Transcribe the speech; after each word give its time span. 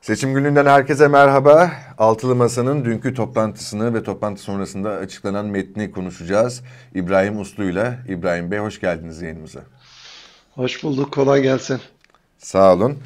Seçim 0.00 0.34
gününden 0.34 0.66
herkese 0.66 1.08
merhaba. 1.08 1.72
Altılı 1.98 2.36
Masa'nın 2.36 2.84
dünkü 2.84 3.14
toplantısını 3.14 3.94
ve 3.94 4.02
toplantı 4.02 4.42
sonrasında 4.42 4.90
açıklanan 4.90 5.46
metni 5.46 5.90
konuşacağız. 5.90 6.62
İbrahim 6.94 7.40
Uslu 7.40 7.64
ile 7.64 7.98
İbrahim 8.08 8.50
Bey 8.50 8.58
hoş 8.58 8.80
geldiniz 8.80 9.22
yayınımıza. 9.22 9.60
Hoş 10.54 10.84
bulduk, 10.84 11.12
kolay 11.12 11.42
gelsin. 11.42 11.80
Sağ 12.38 12.74
olun. 12.74 12.98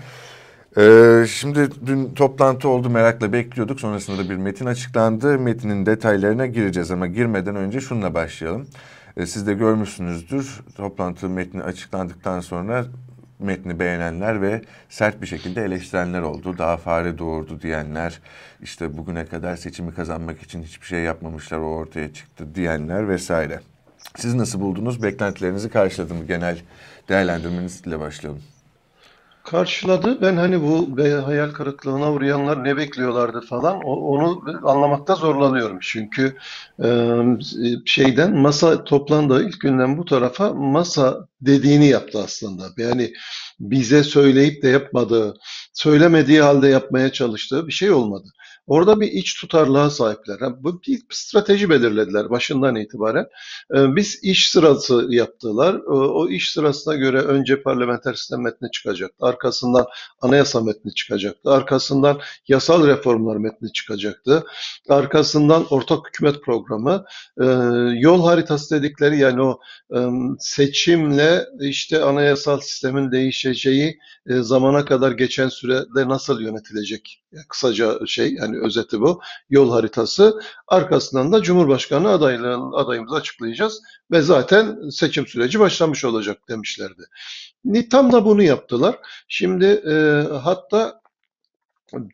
Ee, 0.78 1.24
şimdi 1.28 1.68
dün 1.86 2.14
toplantı 2.14 2.68
oldu 2.68 2.90
merakla 2.90 3.32
bekliyorduk. 3.32 3.80
Sonrasında 3.80 4.24
da 4.24 4.30
bir 4.30 4.36
metin 4.36 4.66
açıklandı. 4.66 5.38
Metinin 5.38 5.86
detaylarına 5.86 6.46
gireceğiz 6.46 6.90
ama 6.90 7.06
girmeden 7.06 7.56
önce 7.56 7.80
şununla 7.80 8.14
başlayalım. 8.14 8.66
Ee, 9.16 9.26
siz 9.26 9.46
de 9.46 9.54
görmüşsünüzdür. 9.54 10.60
Toplantı 10.76 11.28
metni 11.28 11.62
açıklandıktan 11.62 12.40
sonra 12.40 12.84
metni 13.38 13.78
beğenenler 13.78 14.42
ve 14.42 14.62
sert 14.88 15.22
bir 15.22 15.26
şekilde 15.26 15.64
eleştirenler 15.64 16.20
oldu. 16.20 16.58
Daha 16.58 16.76
fare 16.76 17.18
doğurdu 17.18 17.60
diyenler, 17.62 18.20
işte 18.60 18.96
bugüne 18.96 19.26
kadar 19.26 19.56
seçimi 19.56 19.94
kazanmak 19.94 20.42
için 20.42 20.62
hiçbir 20.62 20.86
şey 20.86 21.00
yapmamışlar 21.00 21.58
o 21.58 21.74
ortaya 21.74 22.12
çıktı 22.12 22.54
diyenler 22.54 23.08
vesaire. 23.08 23.60
Siz 24.16 24.34
nasıl 24.34 24.60
buldunuz? 24.60 25.02
Beklentilerinizi 25.02 25.70
karşıladı 25.70 26.14
mı? 26.14 26.24
Genel 26.24 26.58
değerlendirmenizle 27.08 28.00
başlayalım. 28.00 28.42
Karşıladı. 29.44 30.22
Ben 30.22 30.36
hani 30.36 30.62
bu 30.62 30.88
hayal 31.26 31.50
kırıklığına 31.50 32.12
uğrayanlar 32.12 32.64
ne 32.64 32.76
bekliyorlardı 32.76 33.40
falan 33.40 33.80
onu 33.82 34.44
anlamakta 34.62 35.14
zorlanıyorum. 35.14 35.78
Çünkü 35.80 36.36
şeyden 37.84 38.36
masa 38.36 38.84
toplandığı 38.84 39.48
ilk 39.48 39.60
günden 39.60 39.98
bu 39.98 40.04
tarafa 40.04 40.52
masa 40.52 41.28
dediğini 41.40 41.86
yaptı 41.86 42.18
aslında. 42.24 42.64
Yani 42.76 43.12
bize 43.60 44.02
söyleyip 44.02 44.62
de 44.62 44.68
yapmadığı, 44.68 45.34
söylemediği 45.72 46.40
halde 46.42 46.68
yapmaya 46.68 47.12
çalıştığı 47.12 47.66
bir 47.66 47.72
şey 47.72 47.90
olmadı. 47.90 48.28
Orada 48.66 49.00
bir 49.00 49.12
iç 49.12 49.40
tutarlığa 49.40 49.90
sahipler. 49.90 50.38
Bu 50.64 50.82
bir 50.82 51.02
strateji 51.10 51.70
belirlediler 51.70 52.30
başından 52.30 52.76
itibaren. 52.76 53.26
Ee, 53.76 53.96
biz 53.96 54.24
iş 54.24 54.50
sırası 54.50 55.06
yaptılar. 55.08 55.74
O 55.86 56.28
iş 56.28 56.52
sırasına 56.52 56.94
göre 56.94 57.20
önce 57.20 57.62
parlamenter 57.62 58.14
sistem 58.14 58.42
metni 58.42 58.70
çıkacaktı. 58.70 59.26
Arkasından 59.26 59.86
anayasa 60.20 60.60
metni 60.60 60.94
çıkacaktı. 60.94 61.50
Arkasından 61.50 62.20
yasal 62.48 62.86
reformlar 62.86 63.36
metni 63.36 63.72
çıkacaktı. 63.72 64.44
Arkasından 64.88 65.66
ortak 65.70 66.08
hükümet 66.08 66.42
programı, 66.42 67.04
e, 67.40 67.44
yol 67.98 68.24
haritası 68.24 68.76
dedikleri 68.76 69.18
yani 69.18 69.42
o 69.42 69.60
e, 69.96 69.98
seçimle 70.38 71.44
işte 71.60 72.02
anayasal 72.02 72.60
sistemin 72.60 73.12
değişeceği 73.44 73.98
e, 74.26 74.34
zamana 74.34 74.84
kadar 74.84 75.12
geçen 75.12 75.48
sürede 75.48 76.08
nasıl 76.08 76.40
yönetilecek? 76.40 77.20
kısaca 77.48 77.98
şey 78.06 78.34
yani 78.34 78.58
özeti 78.60 79.00
bu. 79.00 79.20
Yol 79.50 79.70
haritası. 79.70 80.40
Arkasından 80.68 81.32
da 81.32 81.42
Cumhurbaşkanı 81.42 82.08
adaylığın 82.08 82.72
adayımızı 82.72 83.16
açıklayacağız 83.16 83.82
ve 84.10 84.22
zaten 84.22 84.88
seçim 84.90 85.26
süreci 85.26 85.60
başlamış 85.60 86.04
olacak 86.04 86.38
demişlerdi. 86.48 87.02
Tam 87.90 88.12
da 88.12 88.24
bunu 88.24 88.42
yaptılar. 88.42 88.98
Şimdi 89.28 89.64
e, 89.64 90.22
hatta 90.42 91.00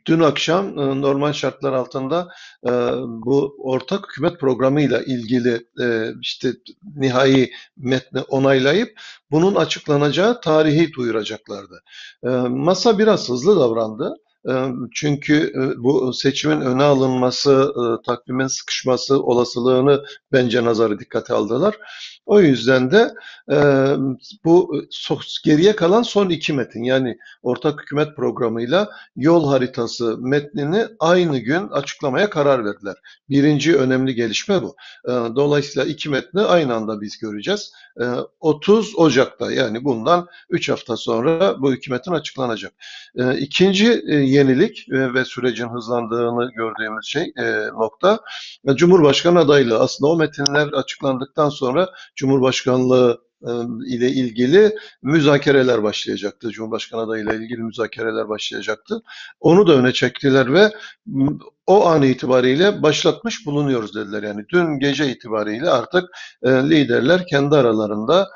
Dün 0.06 0.20
akşam 0.20 0.78
e, 0.78 1.00
normal 1.00 1.32
şartlar 1.32 1.72
altında 1.72 2.28
e, 2.66 2.70
bu 3.06 3.56
ortak 3.58 4.08
hükümet 4.08 4.40
programıyla 4.40 5.02
ilgili 5.02 5.66
e, 5.82 6.12
işte 6.20 6.52
nihai 6.96 7.50
metni 7.76 8.20
onaylayıp 8.20 9.00
bunun 9.30 9.54
açıklanacağı 9.54 10.40
tarihi 10.40 10.92
duyuracaklardı. 10.92 11.82
Masa 12.48 12.98
biraz 12.98 13.28
hızlı 13.28 13.60
davrandı. 13.60 14.14
Çünkü 14.94 15.52
bu 15.78 16.12
seçimin 16.12 16.60
öne 16.60 16.82
alınması, 16.82 17.72
takvimin 18.06 18.46
sıkışması 18.46 19.22
olasılığını 19.22 20.04
bence 20.32 20.64
nazarı 20.64 20.98
dikkate 20.98 21.34
aldılar. 21.34 21.76
O 22.26 22.40
yüzden 22.40 22.90
de 22.90 23.14
bu 24.44 24.82
geriye 25.44 25.76
kalan 25.76 26.02
son 26.02 26.28
iki 26.28 26.52
metin 26.52 26.84
yani 26.84 27.18
ortak 27.42 27.82
hükümet 27.82 28.16
programıyla 28.16 28.90
yol 29.16 29.48
haritası 29.48 30.18
metnini 30.18 30.86
aynı 30.98 31.38
gün 31.38 31.68
açıklamaya 31.68 32.30
karar 32.30 32.64
verdiler. 32.64 32.96
Birinci 33.28 33.76
önemli 33.76 34.14
gelişme 34.14 34.62
bu. 34.62 34.76
Dolayısıyla 35.36 35.88
iki 35.88 36.08
metni 36.08 36.40
aynı 36.40 36.74
anda 36.74 37.00
biz 37.00 37.18
göreceğiz. 37.18 37.72
30 38.40 38.96
Ocak'ta 38.96 39.52
yani 39.52 39.84
bundan 39.84 40.28
3 40.50 40.68
hafta 40.68 40.96
sonra 40.96 41.62
bu 41.62 41.72
hükümetin 41.72 42.12
açıklanacak. 42.12 42.72
İkinci 43.38 44.02
yenilik 44.08 44.86
ve 44.88 45.24
sürecin 45.24 45.68
hızlandığını 45.68 46.50
gördüğümüz 46.52 47.06
şey 47.06 47.32
nokta 47.74 48.20
Cumhurbaşkanı 48.74 49.38
adaylığı. 49.38 49.78
Aslında 49.78 50.10
o 50.12 50.16
metinler 50.16 50.66
açıklandıktan 50.66 51.48
sonra 51.48 51.88
Cumhurbaşkanlığı 52.20 53.22
ile 53.86 54.10
ilgili 54.10 54.76
müzakereler 55.02 55.82
başlayacaktı. 55.82 56.50
Cumhurbaşkanı 56.50 57.00
adayıyla 57.00 57.34
ilgili 57.34 57.62
müzakereler 57.62 58.28
başlayacaktı. 58.28 59.02
Onu 59.40 59.66
da 59.66 59.74
öne 59.74 59.92
çektiler 59.92 60.52
ve 60.52 60.72
o 61.66 61.86
an 61.86 62.02
itibariyle 62.02 62.82
başlatmış 62.82 63.46
bulunuyoruz 63.46 63.94
dediler. 63.94 64.22
Yani 64.22 64.44
dün 64.48 64.78
gece 64.78 65.10
itibariyle 65.10 65.70
artık 65.70 66.04
liderler 66.44 67.26
kendi 67.26 67.56
aralarında 67.56 68.28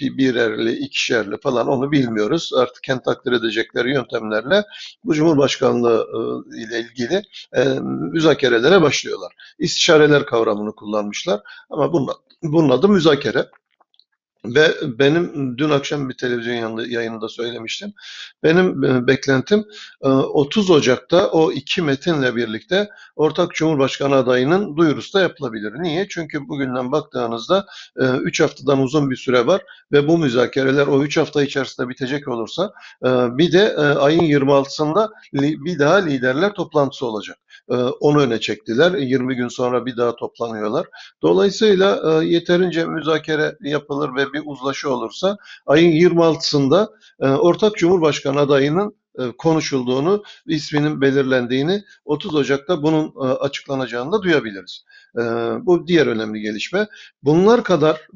birerli, 0.00 0.72
ikişerli 0.72 1.36
falan 1.42 1.68
onu 1.68 1.92
bilmiyoruz. 1.92 2.52
Artık 2.56 2.82
kendi 2.82 3.02
takdir 3.02 3.32
edecekleri 3.32 3.92
yöntemlerle 3.92 4.64
bu 5.04 5.14
Cumhurbaşkanlığı 5.14 6.06
ile 6.56 6.80
ilgili 6.80 7.22
müzakerelere 8.12 8.82
başlıyorlar. 8.82 9.32
İstişareler 9.58 10.26
kavramını 10.26 10.74
kullanmışlar 10.74 11.40
ama 11.70 11.92
bunun, 11.92 12.08
bunun 12.42 12.70
adı 12.70 12.88
müzakere. 12.88 13.46
Ve 14.44 14.74
benim 14.98 15.58
dün 15.58 15.70
akşam 15.70 16.08
bir 16.08 16.14
televizyon 16.14 16.78
yayınında 16.78 17.28
söylemiştim. 17.28 17.92
Benim 18.42 18.84
e, 18.84 19.06
beklentim 19.06 19.64
30 20.00 20.70
e, 20.70 20.72
Ocak'ta 20.72 21.30
o 21.30 21.52
iki 21.52 21.82
metinle 21.82 22.36
birlikte 22.36 22.88
ortak 23.16 23.54
Cumhurbaşkanı 23.54 24.14
adayının 24.14 24.76
duyurusu 24.76 25.18
da 25.18 25.22
yapılabilir. 25.22 25.72
Niye? 25.82 26.08
Çünkü 26.08 26.48
bugünden 26.48 26.92
baktığınızda 26.92 27.66
3 27.96 28.40
e, 28.40 28.44
haftadan 28.44 28.80
uzun 28.80 29.10
bir 29.10 29.16
süre 29.16 29.46
var 29.46 29.62
ve 29.92 30.08
bu 30.08 30.18
müzakereler 30.18 30.86
o 30.86 31.02
3 31.02 31.16
hafta 31.16 31.42
içerisinde 31.42 31.88
bitecek 31.88 32.28
olursa 32.28 32.72
bir 33.38 33.52
de 33.52 33.76
ayın 33.76 34.22
26'sında 34.22 35.10
bir 35.34 35.78
daha 35.78 35.94
liderler 35.94 36.52
toplantısı 36.52 37.06
olacak. 37.06 37.38
Onu 38.00 38.20
öne 38.20 38.40
çektiler. 38.40 38.92
20 38.92 39.36
gün 39.36 39.48
sonra 39.48 39.86
bir 39.86 39.96
daha 39.96 40.16
toplanıyorlar. 40.16 40.86
Dolayısıyla 41.22 42.22
yeterince 42.22 42.84
müzakere 42.84 43.56
yapılır 43.60 44.14
ve 44.16 44.31
bir 44.32 44.42
uzlaşı 44.44 44.90
olursa 44.90 45.36
ayın 45.66 45.90
26'sında 45.90 46.88
e, 47.20 47.28
ortak 47.28 47.76
Cumhurbaşkanı 47.76 48.40
adayının 48.40 49.01
konuşulduğunu, 49.38 50.24
isminin 50.46 51.00
belirlendiğini 51.00 51.84
30 52.04 52.34
Ocak'ta 52.34 52.82
bunun 52.82 53.06
e, 53.06 53.28
açıklanacağını 53.28 54.12
da 54.12 54.22
duyabiliriz. 54.22 54.84
E, 55.18 55.22
bu 55.66 55.86
diğer 55.86 56.06
önemli 56.06 56.40
gelişme. 56.40 56.86
Bunlar 57.22 57.64
kadar 57.64 58.06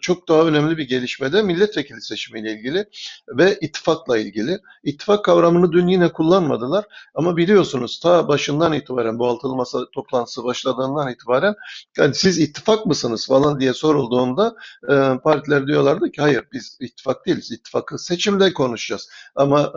çok 0.00 0.28
daha 0.28 0.42
önemli 0.42 0.78
bir 0.78 0.88
gelişme 0.88 1.32
de 1.32 1.42
milletvekili 1.42 2.02
seçimiyle 2.02 2.52
ilgili 2.52 2.84
ve 3.28 3.58
ittifakla 3.60 4.18
ilgili. 4.18 4.58
İttifak 4.84 5.24
kavramını 5.24 5.72
dün 5.72 5.88
yine 5.88 6.08
kullanmadılar 6.12 6.84
ama 7.14 7.36
biliyorsunuz 7.36 8.00
ta 8.00 8.28
başından 8.28 8.72
itibaren 8.72 9.18
bu 9.18 9.26
altılı 9.26 9.56
masa 9.56 9.90
toplantısı 9.90 10.44
başladığından 10.44 11.12
itibaren 11.12 11.54
yani 11.98 12.14
siz 12.14 12.38
ittifak 12.38 12.86
mısınız 12.86 13.26
falan 13.26 13.60
diye 13.60 13.74
sorulduğunda 13.74 14.56
partiler 15.24 15.66
diyorlardı 15.66 16.10
ki 16.10 16.22
hayır 16.22 16.44
biz 16.52 16.78
ittifak 16.80 17.26
değiliz. 17.26 17.52
İttifakı 17.52 17.98
seçimde 17.98 18.52
konuşacağız. 18.52 19.10
Ama 19.34 19.72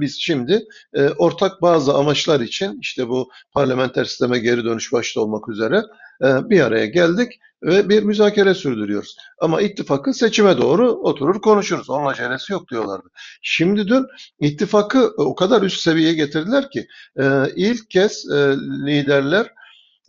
biz 0.00 0.18
şimdi 0.20 0.64
e, 0.94 1.08
ortak 1.08 1.62
bazı 1.62 1.94
amaçlar 1.94 2.40
için 2.40 2.78
işte 2.80 3.08
bu 3.08 3.30
parlamenter 3.52 4.04
sisteme 4.04 4.38
geri 4.38 4.64
dönüş 4.64 4.92
başta 4.92 5.20
olmak 5.20 5.48
üzere 5.48 5.82
e, 6.22 6.50
bir 6.50 6.60
araya 6.60 6.86
geldik 6.86 7.32
ve 7.62 7.88
bir 7.88 8.02
müzakere 8.02 8.54
sürdürüyoruz. 8.54 9.16
Ama 9.40 9.60
ittifakı 9.60 10.14
seçime 10.14 10.58
doğru 10.58 10.90
oturur 10.90 11.40
konuşuruz. 11.40 11.90
Onun 11.90 12.06
acelesi 12.06 12.52
yok 12.52 12.70
diyorlardı. 12.70 13.08
Şimdi 13.42 13.88
dün 13.88 14.06
ittifakı 14.40 15.12
o 15.16 15.34
kadar 15.34 15.62
üst 15.62 15.80
seviyeye 15.80 16.14
getirdiler 16.14 16.70
ki 16.70 16.86
e, 17.20 17.24
ilk 17.56 17.90
kez 17.90 18.30
e, 18.30 18.56
liderler 18.86 19.46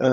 e, 0.01 0.07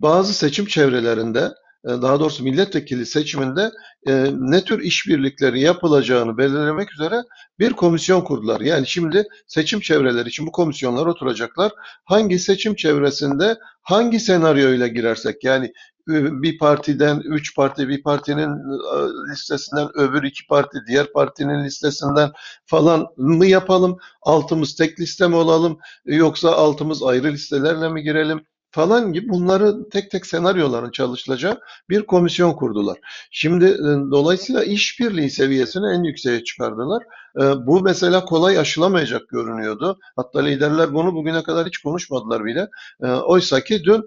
bazı 0.00 0.34
seçim 0.34 0.66
çevrelerinde 0.66 1.50
daha 1.84 2.20
doğrusu 2.20 2.44
milletvekili 2.44 3.06
seçiminde 3.06 3.70
e, 4.06 4.26
ne 4.38 4.64
tür 4.64 4.80
işbirlikleri 4.82 5.60
yapılacağını 5.60 6.38
belirlemek 6.38 6.92
üzere 6.92 7.22
bir 7.58 7.72
komisyon 7.72 8.20
kurdular. 8.20 8.60
Yani 8.60 8.86
şimdi 8.86 9.24
seçim 9.46 9.80
çevreleri 9.80 10.28
için 10.28 10.46
bu 10.46 10.52
komisyonlar 10.52 11.06
oturacaklar. 11.06 11.72
Hangi 12.04 12.38
seçim 12.38 12.74
çevresinde 12.74 13.56
hangi 13.82 14.20
senaryoyla 14.20 14.86
girersek 14.86 15.44
yani 15.44 15.72
bir 16.08 16.58
partiden, 16.58 17.20
üç 17.24 17.56
parti, 17.56 17.88
bir 17.88 18.02
partinin 18.02 18.48
e, 18.48 19.30
listesinden 19.32 19.88
öbür 19.94 20.22
iki 20.22 20.46
parti, 20.46 20.78
diğer 20.88 21.12
partinin 21.12 21.64
listesinden 21.64 22.30
falan 22.66 23.06
mı 23.16 23.46
yapalım? 23.46 23.98
Altımız 24.22 24.74
tek 24.74 25.00
liste 25.00 25.28
mi 25.28 25.36
olalım? 25.36 25.78
Yoksa 26.04 26.52
altımız 26.52 27.02
ayrı 27.02 27.32
listelerle 27.32 27.88
mi 27.88 28.02
girelim? 28.02 28.44
Falan 28.70 29.12
gibi 29.12 29.28
bunları 29.28 29.88
tek 29.90 30.10
tek 30.10 30.26
senaryoların 30.26 30.90
çalışılacağı 30.90 31.60
bir 31.90 32.02
komisyon 32.02 32.52
kurdular. 32.52 32.98
Şimdi 33.30 33.64
e, 33.64 34.10
dolayısıyla 34.10 34.64
işbirliği 34.64 35.30
seviyesini 35.30 35.86
en 35.94 36.02
yükseğe 36.02 36.44
çıkardılar. 36.44 37.02
E, 37.38 37.66
bu 37.66 37.80
mesela 37.80 38.24
kolay 38.24 38.58
aşılamayacak 38.58 39.28
görünüyordu. 39.28 39.98
Hatta 40.16 40.40
liderler 40.40 40.94
bunu 40.94 41.14
bugüne 41.14 41.42
kadar 41.42 41.66
hiç 41.66 41.78
konuşmadılar 41.78 42.44
bile. 42.44 42.68
E, 43.02 43.06
oysa 43.06 43.60
ki 43.60 43.84
dün 43.84 44.04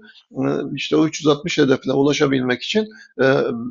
işte 0.76 0.96
o 0.96 1.08
360 1.08 1.58
hedefine 1.58 1.94
ulaşabilmek 1.94 2.64
için 2.64 2.88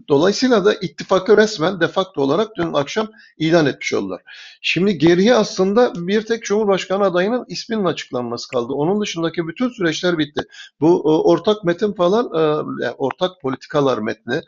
dolayısıyla 0.08 0.64
da 0.64 0.74
ittifakı 0.74 1.36
resmen 1.36 1.80
defakto 1.80 2.22
olarak 2.22 2.56
dün 2.56 2.72
akşam 2.72 3.08
ilan 3.38 3.66
etmiş 3.66 3.92
oldular. 3.94 4.20
Şimdi 4.62 4.98
geriye 4.98 5.34
aslında 5.34 5.92
bir 5.96 6.22
tek 6.22 6.44
Cumhurbaşkanı 6.44 7.04
adayının 7.04 7.44
isminin 7.48 7.84
açıklanması 7.84 8.48
kaldı. 8.48 8.72
Onun 8.72 9.00
dışındaki 9.00 9.48
bütün 9.48 9.68
süreçler 9.68 10.18
bitti. 10.18 10.42
Bu 10.80 11.02
ortak 11.30 11.64
metin 11.64 11.92
falan, 11.92 12.30
ortak 12.98 13.40
politikalar 13.42 13.98
metni, 13.98 14.42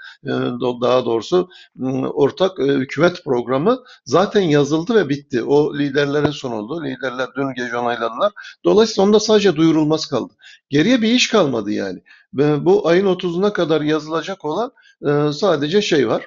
daha 0.83 1.05
doğrusu 1.05 1.49
ortak 2.15 2.59
hükümet 2.59 3.25
programı 3.25 3.79
zaten 4.05 4.43
yazıldı 4.43 4.95
ve 4.95 5.02
bitti. 5.09 5.43
O 5.43 5.79
liderlere 5.79 6.33
sunuldu. 6.33 6.85
Liderler 6.85 7.29
dün 7.37 7.55
gece 7.55 7.77
onayladılar. 7.77 8.33
Dolayısıyla 8.65 9.09
onda 9.09 9.21
sadece 9.21 9.57
duyurulması 9.57 10.11
kaldı. 10.11 10.33
Geriye 10.71 11.03
bir 11.03 11.09
iş 11.09 11.29
kalmadı 11.29 11.73
yani. 11.73 12.03
Bu 12.65 12.89
ayın 12.89 13.07
30'una 13.07 13.53
kadar 13.53 13.81
yazılacak 13.81 14.45
olan 14.45 14.73
sadece 15.33 15.83
şey 15.83 16.09
var 16.09 16.27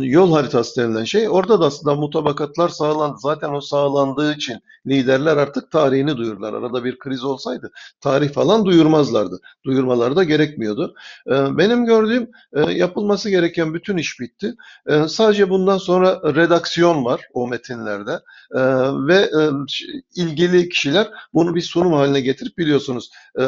yol 0.00 0.32
haritası 0.32 0.82
denilen 0.82 1.04
şey. 1.04 1.28
Orada 1.28 1.60
da 1.60 1.66
aslında 1.66 1.94
mutabakatlar 1.94 2.68
sağlandı. 2.68 3.16
Zaten 3.18 3.52
o 3.52 3.60
sağlandığı 3.60 4.34
için 4.34 4.58
liderler 4.86 5.36
artık 5.36 5.70
tarihini 5.70 6.16
duyurlar. 6.16 6.52
Arada 6.52 6.84
bir 6.84 6.98
kriz 6.98 7.24
olsaydı 7.24 7.72
tarih 8.00 8.32
falan 8.32 8.64
duyurmazlardı. 8.64 9.40
Duyurmaları 9.64 10.16
da 10.16 10.24
gerekmiyordu. 10.24 10.94
Ee, 11.26 11.58
benim 11.58 11.84
gördüğüm 11.84 12.30
e, 12.52 12.60
yapılması 12.72 13.30
gereken 13.30 13.74
bütün 13.74 13.96
iş 13.96 14.20
bitti. 14.20 14.54
Ee, 14.86 15.08
sadece 15.08 15.50
bundan 15.50 15.78
sonra 15.78 16.34
redaksiyon 16.34 17.04
var 17.04 17.20
o 17.32 17.48
metinlerde 17.48 18.20
ee, 18.54 18.60
ve 19.06 19.14
e, 19.14 19.40
ilgili 20.14 20.68
kişiler 20.68 21.10
bunu 21.34 21.54
bir 21.54 21.62
sunum 21.62 21.92
haline 21.92 22.20
getirip 22.20 22.58
biliyorsunuz 22.58 23.10
e, 23.40 23.42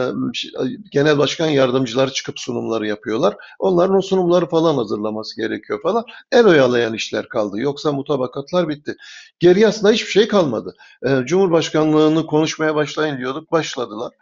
genel 0.93 1.19
başkan 1.19 1.47
yardımcıları 1.47 2.13
çıkıp 2.13 2.41
sunumları 2.41 2.87
yapıyorlar. 2.87 3.37
Onların 3.59 3.97
o 3.97 4.03
sunumları 4.03 4.47
falan 4.47 4.75
hazırlaması 4.75 5.37
gerekiyor 5.37 5.64
falan. 5.83 6.05
El 6.33 6.47
oyalayan 6.47 6.95
işler 6.95 7.29
kaldı. 7.29 7.59
Yoksa 7.61 7.93
mutabakatlar 7.93 8.69
bitti. 8.69 8.97
Geriye 9.39 9.69
aslında 9.69 9.93
hiçbir 9.93 10.11
şey 10.11 10.29
kalmadı. 10.29 10.77
Cumhurbaşkanlığını 11.25 12.27
konuşmaya 12.27 12.75
başlayın 12.75 13.19
diyorduk. 13.19 13.53
Başladılar. 13.53 14.13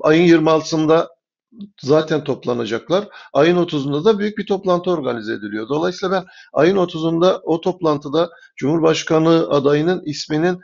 Ayın 0.00 0.26
26'sında 0.26 1.08
zaten 1.82 2.24
toplanacaklar. 2.24 3.08
Ayın 3.32 3.56
30'unda 3.56 4.04
da 4.04 4.18
büyük 4.18 4.38
bir 4.38 4.46
toplantı 4.46 4.90
organize 4.90 5.32
ediliyor. 5.32 5.68
Dolayısıyla 5.68 6.16
ben 6.16 6.24
ayın 6.52 6.76
30'unda 6.76 7.40
o 7.42 7.60
toplantıda 7.60 8.30
Cumhurbaşkanı 8.56 9.48
adayının 9.50 10.02
isminin 10.04 10.60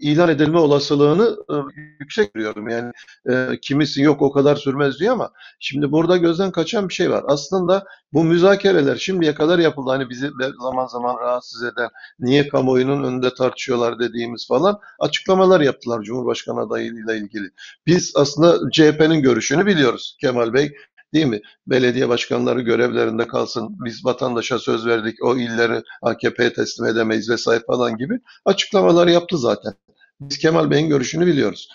ilan 0.00 0.28
edilme 0.28 0.58
olasılığını 0.58 1.36
e, 1.50 1.54
yüksek 2.00 2.34
görüyorum. 2.34 2.68
Yani 2.68 2.92
e, 3.30 3.60
kimisi 3.62 4.02
yok 4.02 4.22
o 4.22 4.32
kadar 4.32 4.56
sürmez 4.56 4.98
diyor 5.00 5.12
ama 5.12 5.30
şimdi 5.60 5.92
burada 5.92 6.16
gözden 6.16 6.50
kaçan 6.50 6.88
bir 6.88 6.94
şey 6.94 7.10
var. 7.10 7.24
Aslında 7.26 7.84
bu 8.12 8.24
müzakereler 8.24 8.96
şimdiye 8.96 9.34
kadar 9.34 9.58
yapıldı. 9.58 9.90
Hani 9.90 10.10
bizi 10.10 10.30
zaman 10.62 10.86
zaman 10.86 11.16
rahatsız 11.20 11.62
eden, 11.62 11.88
niye 12.18 12.48
kamuoyunun 12.48 13.04
önünde 13.04 13.34
tartışıyorlar 13.34 13.98
dediğimiz 13.98 14.48
falan 14.48 14.78
açıklamalar 14.98 15.60
yaptılar 15.60 16.02
Cumhurbaşkanı 16.02 16.60
adayıyla 16.60 17.14
ilgili. 17.14 17.50
Biz 17.86 18.12
aslında 18.16 18.70
CHP'nin 18.72 19.22
görüşünü 19.22 19.66
biliyoruz. 19.66 20.16
Kemal 20.20 20.52
Bey 20.52 20.72
değil 21.14 21.26
mi? 21.26 21.40
Belediye 21.66 22.08
başkanları 22.08 22.60
görevlerinde 22.60 23.26
kalsın. 23.26 23.76
Biz 23.84 24.04
vatandaşa 24.04 24.58
söz 24.58 24.86
verdik. 24.86 25.24
O 25.24 25.36
illeri 25.36 25.82
AKP'ye 26.02 26.52
teslim 26.52 26.86
edemeyiz 26.86 27.30
vesaire 27.30 27.62
falan 27.66 27.96
gibi 27.96 28.20
açıklamalar 28.44 29.06
yaptı 29.06 29.38
zaten. 29.38 29.72
Biz 30.20 30.38
Kemal 30.38 30.70
Bey'in 30.70 30.88
görüşünü 30.88 31.26
biliyoruz. 31.26 31.68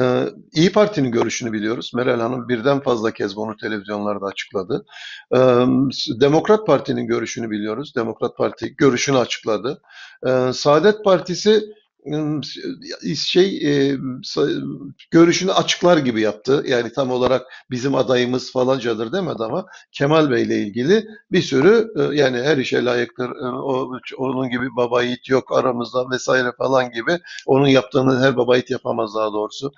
Ee, 0.00 0.26
İyi 0.52 0.72
Parti'nin 0.72 1.10
görüşünü 1.10 1.52
biliyoruz. 1.52 1.92
Meral 1.94 2.20
Hanım 2.20 2.48
birden 2.48 2.80
fazla 2.80 3.10
kez 3.10 3.36
bunu 3.36 3.56
televizyonlarda 3.56 4.26
açıkladı. 4.26 4.84
Ee, 5.34 5.38
Demokrat 6.20 6.66
Parti'nin 6.66 7.06
görüşünü 7.06 7.50
biliyoruz. 7.50 7.92
Demokrat 7.96 8.36
Parti 8.36 8.76
görüşünü 8.76 9.18
açıkladı. 9.18 9.82
Ee, 10.26 10.52
Saadet 10.52 11.04
Partisi 11.04 11.62
şey 13.16 13.60
görüşünü 15.10 15.52
açıklar 15.52 15.96
gibi 15.96 16.20
yaptı. 16.20 16.64
Yani 16.66 16.92
tam 16.92 17.10
olarak 17.10 17.46
bizim 17.70 17.94
adayımız 17.94 18.52
falancadır 18.52 19.12
demedi 19.12 19.44
ama 19.44 19.66
Kemal 19.92 20.30
Bey 20.30 20.42
ile 20.42 20.62
ilgili 20.62 21.06
bir 21.32 21.42
sürü 21.42 21.92
yani 22.14 22.42
her 22.42 22.56
işe 22.56 22.84
layıktır. 22.84 23.30
Onun 24.18 24.50
gibi 24.50 24.76
baba 24.76 25.02
yiğit 25.02 25.28
yok 25.28 25.58
aramızda 25.58 26.10
vesaire 26.10 26.52
falan 26.58 26.90
gibi. 26.90 27.18
Onun 27.46 27.68
yaptığını 27.68 28.20
her 28.20 28.36
baba 28.36 28.56
yiğit 28.56 28.70
yapamaz 28.70 29.14
daha 29.14 29.32
doğrusu 29.32 29.72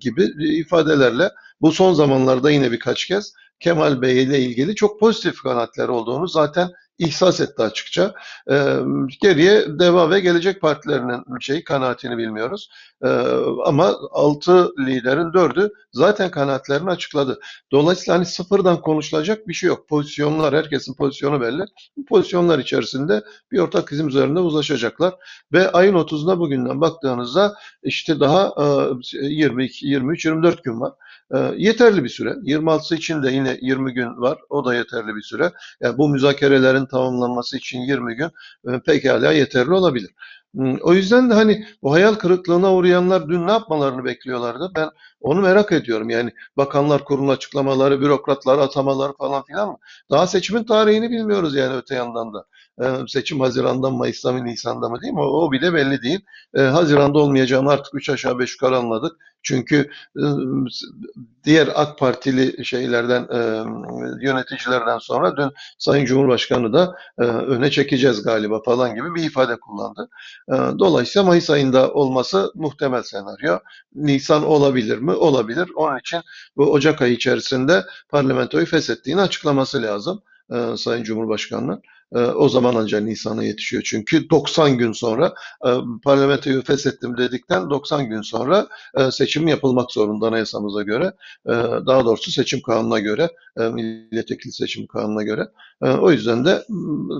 gibi 0.00 0.24
ifadelerle 0.58 1.30
bu 1.60 1.72
son 1.72 1.94
zamanlarda 1.94 2.50
yine 2.50 2.72
birkaç 2.72 3.06
kez 3.06 3.32
Kemal 3.60 4.02
Bey 4.02 4.22
ile 4.22 4.40
ilgili 4.40 4.74
çok 4.74 5.00
pozitif 5.00 5.42
kanaatler 5.42 5.88
olduğunu 5.88 6.28
zaten 6.28 6.70
ihsas 6.98 7.40
etti 7.40 7.62
açıkça. 7.62 8.14
E, 8.50 8.76
geriye 9.22 9.78
Deva 9.78 10.10
ve 10.10 10.20
Gelecek 10.20 10.60
Partilerinin 10.60 11.38
şey 11.40 11.64
kanaatini 11.64 12.18
bilmiyoruz. 12.18 12.70
E, 13.04 13.08
ama 13.64 13.96
altı 14.10 14.72
liderin 14.78 15.32
dördü 15.32 15.72
zaten 15.92 16.30
kanaatlerini 16.30 16.90
açıkladı. 16.90 17.40
Dolayısıyla 17.72 18.18
hani 18.18 18.26
sıfırdan 18.26 18.80
konuşulacak 18.80 19.48
bir 19.48 19.54
şey 19.54 19.68
yok. 19.68 19.88
Pozisyonlar, 19.88 20.54
herkesin 20.54 20.94
pozisyonu 20.94 21.40
belli. 21.40 21.62
Bu 21.96 22.04
pozisyonlar 22.04 22.58
içerisinde 22.58 23.24
bir 23.52 23.58
ortak 23.58 23.92
izim 23.92 24.08
üzerinde 24.08 24.40
uzlaşacaklar. 24.40 25.14
Ve 25.52 25.70
ayın 25.70 25.94
30'una 25.94 26.38
bugünden 26.38 26.80
baktığınızda 26.80 27.54
işte 27.82 28.20
daha 28.20 28.54
e, 29.12 29.26
22, 29.26 29.86
23, 29.86 30.24
24 30.24 30.64
gün 30.64 30.80
var. 30.80 30.92
E, 31.34 31.38
yeterli 31.56 32.04
bir 32.04 32.08
süre. 32.08 32.34
26'sı 32.42 32.94
için 32.96 33.22
de 33.22 33.30
yine 33.30 33.58
20 33.62 33.94
gün 33.94 34.20
var. 34.20 34.38
O 34.50 34.64
da 34.64 34.74
yeterli 34.74 35.16
bir 35.16 35.22
süre. 35.22 35.52
Yani 35.80 35.98
bu 35.98 36.08
müzakerelerin 36.08 36.86
tamamlanması 36.86 37.56
için 37.56 37.80
20 37.80 38.16
gün 38.16 38.30
e, 38.68 38.80
pekala 38.86 39.32
yeterli 39.32 39.72
olabilir. 39.72 40.10
Hmm, 40.54 40.76
o 40.82 40.92
yüzden 40.94 41.30
de 41.30 41.34
hani 41.34 41.66
bu 41.82 41.92
hayal 41.92 42.14
kırıklığına 42.14 42.74
uğrayanlar 42.74 43.28
dün 43.28 43.46
ne 43.46 43.50
yapmalarını 43.52 44.04
bekliyorlardı. 44.04 44.70
Ben 44.76 44.90
onu 45.20 45.40
merak 45.40 45.72
ediyorum. 45.72 46.10
Yani 46.10 46.30
bakanlar 46.56 47.04
kurulu 47.04 47.30
açıklamaları, 47.30 48.00
bürokratlar 48.00 48.58
atamaları 48.58 49.12
falan 49.12 49.42
filan 49.44 49.68
mı? 49.68 49.78
Daha 50.10 50.26
seçimin 50.26 50.64
tarihini 50.64 51.10
bilmiyoruz 51.10 51.54
yani 51.54 51.74
öte 51.76 51.94
yandan 51.94 52.34
da. 52.34 52.44
Ee, 52.82 52.86
seçim 53.08 53.40
Haziran'da 53.40 53.90
mı, 53.90 53.96
Mayıs'ta 53.96 54.32
mı, 54.32 54.44
Nisan'da 54.44 54.88
mı 54.88 55.02
değil 55.02 55.12
mi? 55.12 55.20
O, 55.20 55.46
o 55.46 55.52
bile 55.52 55.74
belli 55.74 56.02
değil. 56.02 56.20
Ee, 56.54 56.60
Haziran'da 56.60 57.18
olmayacağını 57.18 57.70
artık 57.70 57.94
3 57.94 58.10
aşağı 58.10 58.38
5 58.38 58.52
yukarı 58.52 58.76
anladık. 58.76 59.16
Çünkü 59.46 59.90
e, 60.16 60.24
diğer 61.44 61.68
AK 61.74 61.98
Partili 61.98 62.64
şeylerden, 62.64 63.22
e, 63.22 63.38
yöneticilerden 64.26 64.98
sonra 64.98 65.36
dün 65.36 65.50
Sayın 65.78 66.04
Cumhurbaşkanı 66.04 66.72
da 66.72 66.96
e, 67.18 67.22
öne 67.22 67.70
çekeceğiz 67.70 68.22
galiba 68.22 68.62
falan 68.62 68.94
gibi 68.94 69.14
bir 69.14 69.24
ifade 69.24 69.56
kullandı. 69.60 70.08
Dolayısıyla 70.78 71.26
Mayıs 71.26 71.50
ayında 71.50 71.92
olması 71.92 72.52
muhtemel 72.54 73.02
senaryo. 73.02 73.58
Nisan 73.94 74.44
olabilir 74.44 74.98
mi? 74.98 75.12
Olabilir. 75.12 75.68
Onun 75.76 75.98
için 75.98 76.20
bu 76.56 76.72
Ocak 76.72 77.02
ayı 77.02 77.12
içerisinde 77.12 77.84
parlamentoyu 78.08 78.66
feshettiğini 78.66 79.20
açıklaması 79.20 79.82
lazım 79.82 80.22
Sayın 80.76 81.04
Cumhurbaşkanı'nın. 81.04 81.82
Ee, 82.14 82.18
o 82.18 82.48
zaman 82.48 82.74
ancak 82.74 83.02
Nisan'a 83.02 83.44
yetişiyor. 83.44 83.82
Çünkü 83.86 84.30
90 84.30 84.78
gün 84.78 84.92
sonra 84.92 85.34
e, 85.66 85.70
parlamentoyu 86.04 86.62
feshettim 86.62 87.16
dedikten 87.16 87.70
90 87.70 88.08
gün 88.08 88.22
sonra 88.22 88.68
e, 88.94 89.10
seçim 89.10 89.48
yapılmak 89.48 89.92
zorunda 89.92 90.26
anayasamıza 90.26 90.82
göre. 90.82 91.12
E, 91.46 91.52
daha 91.86 92.04
doğrusu 92.04 92.30
seçim 92.30 92.62
kanununa 92.62 92.98
göre, 92.98 93.30
milletvekili 93.56 94.52
seçim 94.52 94.86
kanununa 94.86 95.22
göre. 95.22 95.48
O 95.80 96.10
yüzden 96.10 96.44
de 96.44 96.64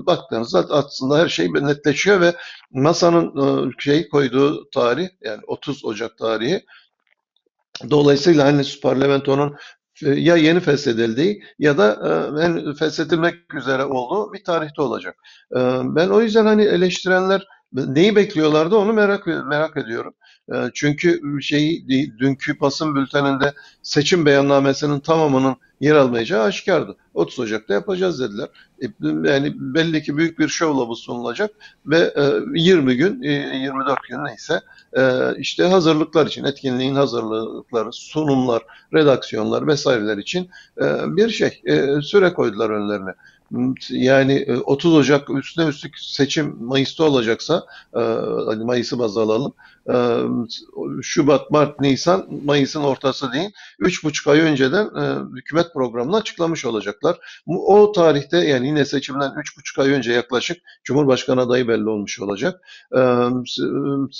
baktığınızda 0.05 0.65
aslında 0.69 1.19
her 1.19 1.29
şey 1.29 1.53
netleşiyor 1.53 2.21
ve 2.21 2.35
masanın 2.71 3.73
şey 3.79 4.09
koyduğu 4.09 4.69
tarih 4.69 5.09
yani 5.21 5.41
30 5.47 5.85
Ocak 5.85 6.17
tarihi 6.17 6.63
Dolayısıyla 7.89 8.45
hani 8.45 8.63
parlamentonun 8.83 9.49
e, 9.49 9.55
ya 10.01 10.35
yeni 10.35 10.59
feshedildiği 10.59 11.43
ya 11.59 11.77
da 11.77 11.97
e, 12.69 12.73
feshedilmek 12.73 13.53
üzere 13.53 13.83
olduğu 13.83 14.33
bir 14.33 14.43
tarihte 14.43 14.81
olacak. 14.81 15.15
E, 15.55 15.59
ben 15.83 16.09
o 16.09 16.21
yüzden 16.21 16.45
hani 16.45 16.63
eleştirenler 16.63 17.47
neyi 17.73 18.15
bekliyorlardı 18.15 18.75
onu 18.75 18.93
merak 18.93 19.27
merak 19.27 19.77
ediyorum. 19.77 20.13
E, 20.53 20.55
çünkü 20.73 21.21
şey 21.41 21.87
dünkü 22.19 22.59
basın 22.59 22.95
bülteninde 22.95 23.53
seçim 23.81 24.25
beyannamesinin 24.25 24.99
tamamının 24.99 25.55
yer 25.79 25.95
almayacağı 25.95 26.43
aşikardı. 26.43 26.95
30 27.13 27.39
Ocak'ta 27.39 27.73
yapacağız 27.73 28.19
dediler. 28.19 28.49
E, 28.81 28.85
yani 29.29 29.53
belli 29.55 30.03
ki 30.03 30.17
büyük 30.17 30.39
bir 30.39 30.47
şovla 30.47 30.87
bu 30.87 30.95
sunulacak 30.95 31.51
ve 31.85 32.13
20 32.55 32.97
gün, 32.97 33.21
24 33.21 33.99
gün 34.09 34.25
neyse 34.25 34.61
işte 35.37 35.63
hazırlıklar 35.63 36.27
için, 36.27 36.43
etkinliğin 36.43 36.95
hazırlıkları, 36.95 37.93
sunumlar, 37.93 38.63
redaksiyonlar 38.93 39.67
vesaireler 39.67 40.17
için 40.17 40.49
bir 41.07 41.29
şey 41.29 41.61
süre 42.01 42.33
koydular 42.33 42.69
önlerine. 42.69 43.11
Yani 43.89 44.47
30 44.65 44.93
Ocak 44.93 45.29
üstüne 45.29 45.67
üstlük 45.67 45.99
seçim 45.99 46.57
Mayıs'ta 46.61 47.03
olacaksa, 47.03 47.65
hani 48.45 48.63
Mayıs'ı 48.63 48.99
baz 48.99 49.17
alalım. 49.17 49.53
Şubat, 51.01 51.51
Mart, 51.51 51.79
Nisan, 51.79 52.27
Mayıs'ın 52.45 52.81
ortası 52.81 53.31
değil. 53.31 53.49
Üç 53.79 54.03
buçuk 54.03 54.27
ay 54.27 54.39
önceden 54.39 54.89
hükümet 55.35 55.73
programını 55.73 56.15
açıklamış 56.15 56.65
olacaklar. 56.65 57.17
O 57.47 57.91
tarihte 57.91 58.37
yani 58.37 58.67
yine 58.67 58.85
seçimden 58.85 59.31
üç 59.39 59.57
buçuk 59.57 59.79
ay 59.79 59.91
önce 59.91 60.13
yaklaşık 60.13 60.57
Cumhurbaşkanı 60.83 61.41
adayı 61.41 61.67
belli 61.67 61.89
olmuş 61.89 62.19
olacak. 62.19 62.61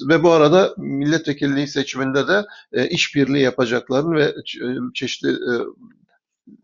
Ve 0.09 0.23
bu 0.23 0.31
arada 0.31 0.73
milletvekilliği 0.77 1.67
seçiminde 1.67 2.27
de 2.27 2.45
işbirliği 2.89 3.43
yapacaklarını 3.43 4.15
ve 4.15 4.35
çeşitli 4.93 5.37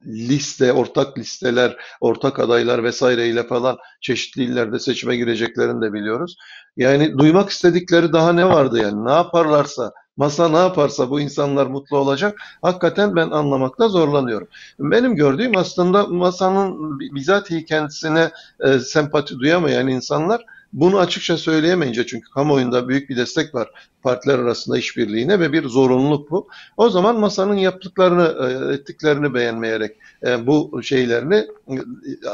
liste, 0.05 0.73
ortak 0.73 1.17
listeler, 1.17 1.77
ortak 2.01 2.39
adaylar 2.39 2.83
vesaireyle 2.83 3.47
falan 3.47 3.77
çeşitli 4.01 4.43
illerde 4.43 4.79
seçime 4.79 5.15
gireceklerini 5.15 5.81
de 5.81 5.93
biliyoruz. 5.93 6.37
Yani 6.77 7.17
duymak 7.17 7.49
istedikleri 7.49 8.13
daha 8.13 8.33
ne 8.33 8.45
vardı 8.45 8.79
yani? 8.81 9.05
Ne 9.05 9.11
yaparlarsa, 9.11 9.91
masa 10.17 10.49
ne 10.49 10.57
yaparsa 10.57 11.09
bu 11.09 11.21
insanlar 11.21 11.65
mutlu 11.65 11.97
olacak. 11.97 12.41
Hakikaten 12.61 13.15
ben 13.15 13.29
anlamakta 13.29 13.89
zorlanıyorum. 13.89 14.47
Benim 14.79 15.15
gördüğüm 15.15 15.57
aslında 15.57 16.07
masanın 16.07 16.99
bizatihi 16.99 17.65
kendisine 17.65 18.31
e, 18.59 18.79
sempati 18.79 19.39
duyamayan 19.39 19.87
insanlar 19.87 20.45
bunu 20.73 20.99
açıkça 20.99 21.37
söyleyemeyince 21.37 22.05
çünkü 22.07 22.29
kamuoyunda 22.29 22.89
büyük 22.89 23.09
bir 23.09 23.17
destek 23.17 23.55
var 23.55 23.69
partiler 24.03 24.39
arasında 24.39 24.77
işbirliğine 24.77 25.39
ve 25.39 25.53
bir 25.53 25.67
zorunluluk 25.67 26.31
bu. 26.31 26.47
O 26.77 26.89
zaman 26.89 27.19
masanın 27.19 27.55
yaptıklarını, 27.55 28.35
e, 28.47 28.73
ettiklerini 28.73 29.33
beğenmeyerek 29.33 29.95
e, 30.25 30.47
bu 30.47 30.83
şeylerini 30.83 31.35
e, 31.35 31.77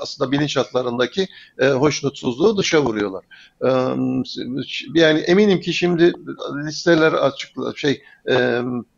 aslında 0.02 0.32
bilinçaltlarındaki 0.32 1.28
hoşnutsuzluğu 1.60 2.58
dışa 2.58 2.84
vuruyorlar. 2.84 3.26
Yani 4.94 5.20
eminim 5.20 5.62
ki 5.62 5.74
şimdi 5.74 6.14
listeler 6.66 7.14
açıkla 7.14 7.74
şey 7.76 8.02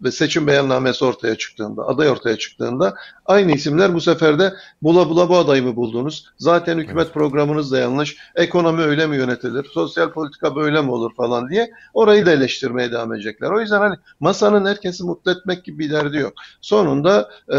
ve 0.01 0.11
seçim 0.11 0.47
beyannamesi 0.47 1.05
ortaya 1.05 1.35
çıktığında, 1.35 1.88
aday 1.88 2.09
ortaya 2.09 2.38
çıktığında 2.38 2.95
aynı 3.25 3.51
isimler 3.51 3.93
bu 3.93 4.01
sefer 4.01 4.39
de 4.39 4.53
bula 4.81 5.09
bula 5.09 5.29
bu 5.29 5.38
adayı 5.38 5.63
mı 5.63 5.75
buldunuz? 5.75 6.25
Zaten 6.38 6.77
hükümet 6.77 7.05
evet. 7.05 7.13
programınız 7.13 7.71
da 7.71 7.79
yanlış. 7.79 8.17
Ekonomi 8.35 8.81
öyle 8.81 9.07
mi 9.07 9.17
yönetilir? 9.17 9.65
Sosyal 9.73 10.11
politika 10.11 10.55
böyle 10.55 10.81
mi 10.81 10.91
olur 10.91 11.15
falan 11.15 11.50
diye 11.50 11.71
orayı 11.93 12.25
da 12.25 12.31
eleştirmeye 12.31 12.91
devam 12.91 13.13
edecekler. 13.13 13.51
O 13.51 13.61
yüzden 13.61 13.79
hani 13.79 13.95
masanın 14.19 14.65
herkesi 14.65 15.03
mutlu 15.03 15.31
etmek 15.31 15.63
gibi 15.63 15.79
bir 15.79 15.91
derdi 15.91 16.17
yok. 16.17 16.33
Sonunda 16.61 17.29
e, 17.53 17.57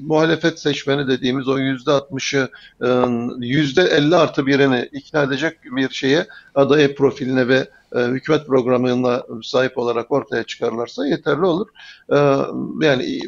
muhalefet 0.00 0.60
seçmeni 0.60 1.08
dediğimiz 1.08 1.48
o 1.48 1.58
yüzde 1.58 1.90
altmışı 1.90 2.48
yüzde 3.38 3.82
elli 3.82 4.16
artı 4.16 4.46
birini 4.46 4.88
ikna 4.92 5.22
edecek 5.22 5.58
bir 5.64 5.88
şeye 5.90 6.26
adayı 6.54 6.94
profiline 6.94 7.48
ve 7.48 7.68
e, 7.96 8.00
hükümet 8.00 8.46
programına 8.46 9.22
sahip 9.42 9.78
olarak 9.78 10.12
ortaya 10.12 10.44
çıkarlarsa 10.44 11.06
yeterli 11.06 11.44
olur. 11.44 11.68
E, 12.12 12.16
yani 12.86 13.20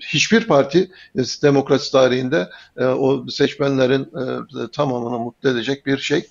hiçbir 0.00 0.46
parti 0.46 0.90
e, 1.18 1.22
demokrasi 1.42 1.92
tarihinde 1.92 2.48
e, 2.76 2.84
o 2.84 3.28
seçmenlerin 3.28 4.02
e, 4.02 4.70
tamamını 4.72 5.18
mutlu 5.18 5.48
edecek 5.48 5.86
bir 5.86 5.98
şey 5.98 6.26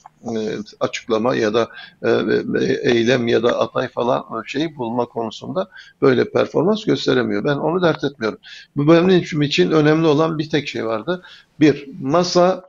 açıklama 0.79 1.35
ya 1.35 1.53
da 1.53 1.69
eylem 2.83 3.27
ya 3.27 3.43
da 3.43 3.59
atay 3.59 3.87
falan 3.87 4.43
şeyi 4.45 4.75
bulma 4.75 5.05
konusunda 5.05 5.69
böyle 6.01 6.31
performans 6.31 6.85
gösteremiyor. 6.85 7.43
Ben 7.43 7.55
onu 7.55 7.81
dert 7.81 8.03
etmiyorum. 8.03 8.39
Bu 8.75 8.87
benim 8.87 9.41
için 9.41 9.71
önemli 9.71 10.07
olan 10.07 10.37
bir 10.37 10.49
tek 10.49 10.67
şey 10.67 10.85
vardı. 10.85 11.23
Bir, 11.59 11.89
masa 12.01 12.67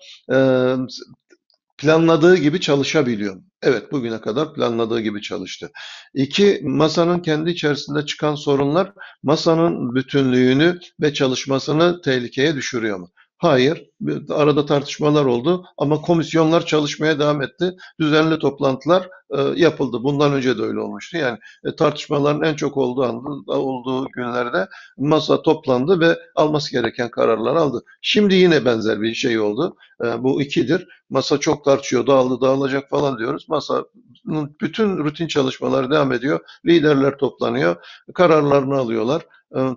planladığı 1.78 2.36
gibi 2.36 2.60
çalışabiliyor. 2.60 3.36
Evet 3.62 3.92
bugüne 3.92 4.20
kadar 4.20 4.54
planladığı 4.54 5.00
gibi 5.00 5.22
çalıştı. 5.22 5.70
İki, 6.14 6.60
masanın 6.64 7.20
kendi 7.20 7.50
içerisinde 7.50 8.06
çıkan 8.06 8.34
sorunlar 8.34 8.92
masanın 9.22 9.94
bütünlüğünü 9.94 10.78
ve 11.00 11.14
çalışmasını 11.14 12.00
tehlikeye 12.00 12.54
düşürüyor 12.54 12.98
mu? 12.98 13.10
Hayır. 13.38 13.90
Arada 14.30 14.66
tartışmalar 14.66 15.24
oldu 15.24 15.64
ama 15.78 16.00
komisyonlar 16.00 16.66
çalışmaya 16.66 17.18
devam 17.18 17.42
etti. 17.42 17.76
Düzenli 18.00 18.38
toplantılar 18.38 19.08
e, 19.30 19.40
yapıldı. 19.56 20.02
Bundan 20.02 20.32
önce 20.32 20.58
de 20.58 20.62
öyle 20.62 20.80
olmuştu. 20.80 21.16
Yani 21.16 21.38
e, 21.64 21.76
tartışmaların 21.76 22.42
en 22.42 22.54
çok 22.54 22.76
olduğu 22.76 23.04
anda, 23.04 23.52
olduğu 23.52 24.08
günlerde 24.08 24.68
masa 24.98 25.42
toplandı 25.42 26.00
ve 26.00 26.18
alması 26.34 26.72
gereken 26.72 27.10
kararlar 27.10 27.56
aldı. 27.56 27.82
Şimdi 28.02 28.34
yine 28.34 28.64
benzer 28.64 29.02
bir 29.02 29.14
şey 29.14 29.38
oldu. 29.38 29.76
E, 30.04 30.22
bu 30.22 30.42
ikidir. 30.42 30.88
Masa 31.10 31.38
çok 31.40 31.64
tartışıyor, 31.64 32.06
dağıldı, 32.06 32.40
dağılacak 32.40 32.90
falan 32.90 33.18
diyoruz. 33.18 33.46
Masanın 33.48 34.56
bütün 34.60 34.98
rutin 34.98 35.26
çalışmaları 35.26 35.90
devam 35.90 36.12
ediyor. 36.12 36.40
Liderler 36.66 37.16
toplanıyor, 37.18 37.76
kararlarını 38.14 38.76
alıyorlar 38.76 39.22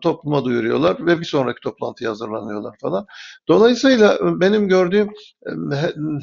topluma 0.01 0.45
duyuruyorlar 0.45 1.05
ve 1.05 1.19
bir 1.19 1.25
sonraki 1.25 1.61
toplantıya 1.61 2.09
hazırlanıyorlar 2.11 2.77
falan. 2.81 3.05
Dolayısıyla 3.47 4.19
benim 4.21 4.67
gördüğüm 4.67 5.09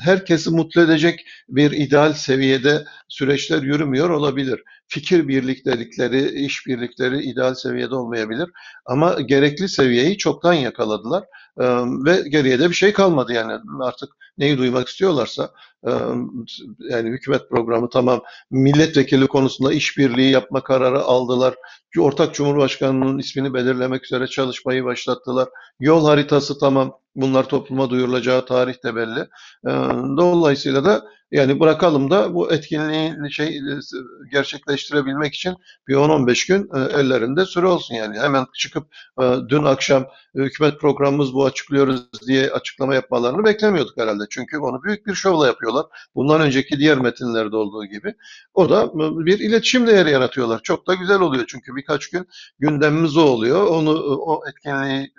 herkesi 0.01 0.51
mutlu 0.51 0.81
edecek 0.81 1.27
bir 1.49 1.71
ideal 1.71 2.13
seviyede 2.13 2.85
süreçler 3.09 3.63
yürümüyor 3.63 4.11
olabilir. 4.11 4.63
Fikir 4.89 5.29
birliktelikleri, 5.29 6.45
iş 6.45 6.67
birlikleri 6.67 7.23
ideal 7.23 7.55
seviyede 7.55 7.95
olmayabilir. 7.95 8.51
Ama 8.87 9.21
gerekli 9.21 9.69
seviyeyi 9.69 10.19
çoktan 10.19 10.53
yakaladılar. 10.53 11.25
Ve 12.07 12.29
geriye 12.29 12.59
de 12.59 12.69
bir 12.69 12.75
şey 12.75 12.93
kalmadı 12.93 13.33
yani 13.33 13.53
artık 13.81 14.09
neyi 14.39 14.59
duymak 14.59 14.89
istiyorlarsa 14.89 15.51
yani 16.91 17.11
hükümet 17.11 17.51
programı 17.51 17.89
tamam 17.91 18.23
milletvekili 18.51 19.27
konusunda 19.27 19.73
işbirliği 19.73 20.31
yapma 20.31 20.63
kararı 20.63 21.01
aldılar. 21.01 21.55
Ortak 21.99 22.35
Cumhurbaşkanı'nın 22.35 23.19
ismini 23.19 23.55
belirlemek 23.55 24.05
üzere 24.05 24.27
çalışmayı 24.27 24.85
başlattılar. 24.85 25.49
Yol 25.81 26.07
haritası 26.07 26.59
tamam 26.59 26.99
bunlar 27.17 27.49
topluma 27.49 27.91
duyurulacağı 27.91 28.47
tarih 28.47 28.85
de 28.85 28.97
belli. 28.97 29.29
Dolayısıyla 30.17 30.85
da 30.85 31.05
yani 31.31 31.61
bırakalım 31.61 32.11
da 32.11 32.35
bu 32.35 32.53
etkinliği 32.53 33.33
şey 33.33 33.61
gerçekleştirebilmek 34.33 35.35
için 35.35 35.57
bir 35.89 35.95
10-15 35.95 36.49
gün 36.49 36.71
e, 36.75 37.01
ellerinde 37.01 37.47
süre 37.47 37.67
olsun 37.67 37.95
yani. 37.95 38.19
Hemen 38.19 38.47
çıkıp 38.55 38.95
e, 39.23 39.35
dün 39.49 39.65
akşam 39.65 40.07
hükümet 40.35 40.81
programımız 40.81 41.35
bu 41.35 41.45
açıklıyoruz 41.45 42.03
diye 42.27 42.51
açıklama 42.51 42.95
yapmalarını 42.95 43.45
beklemiyorduk 43.45 43.97
herhalde. 43.97 44.25
Çünkü 44.31 44.59
onu 44.59 44.83
büyük 44.83 45.07
bir 45.07 45.15
şovla 45.15 45.47
yapıyorlar. 45.47 45.87
Bundan 46.15 46.41
önceki 46.41 46.79
diğer 46.79 46.99
metinlerde 46.99 47.57
olduğu 47.57 47.85
gibi. 47.85 48.15
O 48.55 48.71
da 48.71 48.91
bir 49.27 49.39
iletişim 49.39 49.87
değeri 49.87 50.11
yaratıyorlar. 50.11 50.61
Çok 50.63 50.87
da 50.87 50.95
güzel 50.95 51.21
oluyor 51.21 51.45
çünkü 51.49 51.77
birkaç 51.77 52.11
gün 52.11 52.29
gündemimiz 52.59 53.17
o 53.17 53.23
oluyor. 53.23 53.67
Onu 53.67 53.91
o 54.21 54.41
etkinliği 54.49 55.13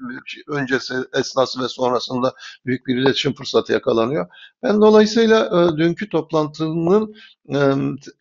öncesi, 0.47 0.93
esnası 1.13 1.63
ve 1.63 1.67
sonrasında 1.87 2.33
büyük 2.65 2.87
bir 2.87 2.95
iletişim 2.97 3.33
fırsatı 3.33 3.73
yakalanıyor. 3.73 4.27
Ben 4.63 4.81
dolayısıyla 4.81 5.45
e, 5.45 5.77
dünkü 5.77 6.09
toplantının 6.09 7.15
e, 7.49 7.57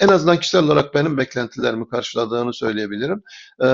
en 0.00 0.08
azından 0.08 0.40
kişisel 0.40 0.64
olarak 0.64 0.94
benim 0.94 1.18
beklentilerimi 1.18 1.88
karşıladığını 1.88 2.52
söyleyebilirim. 2.52 3.22
E, 3.62 3.68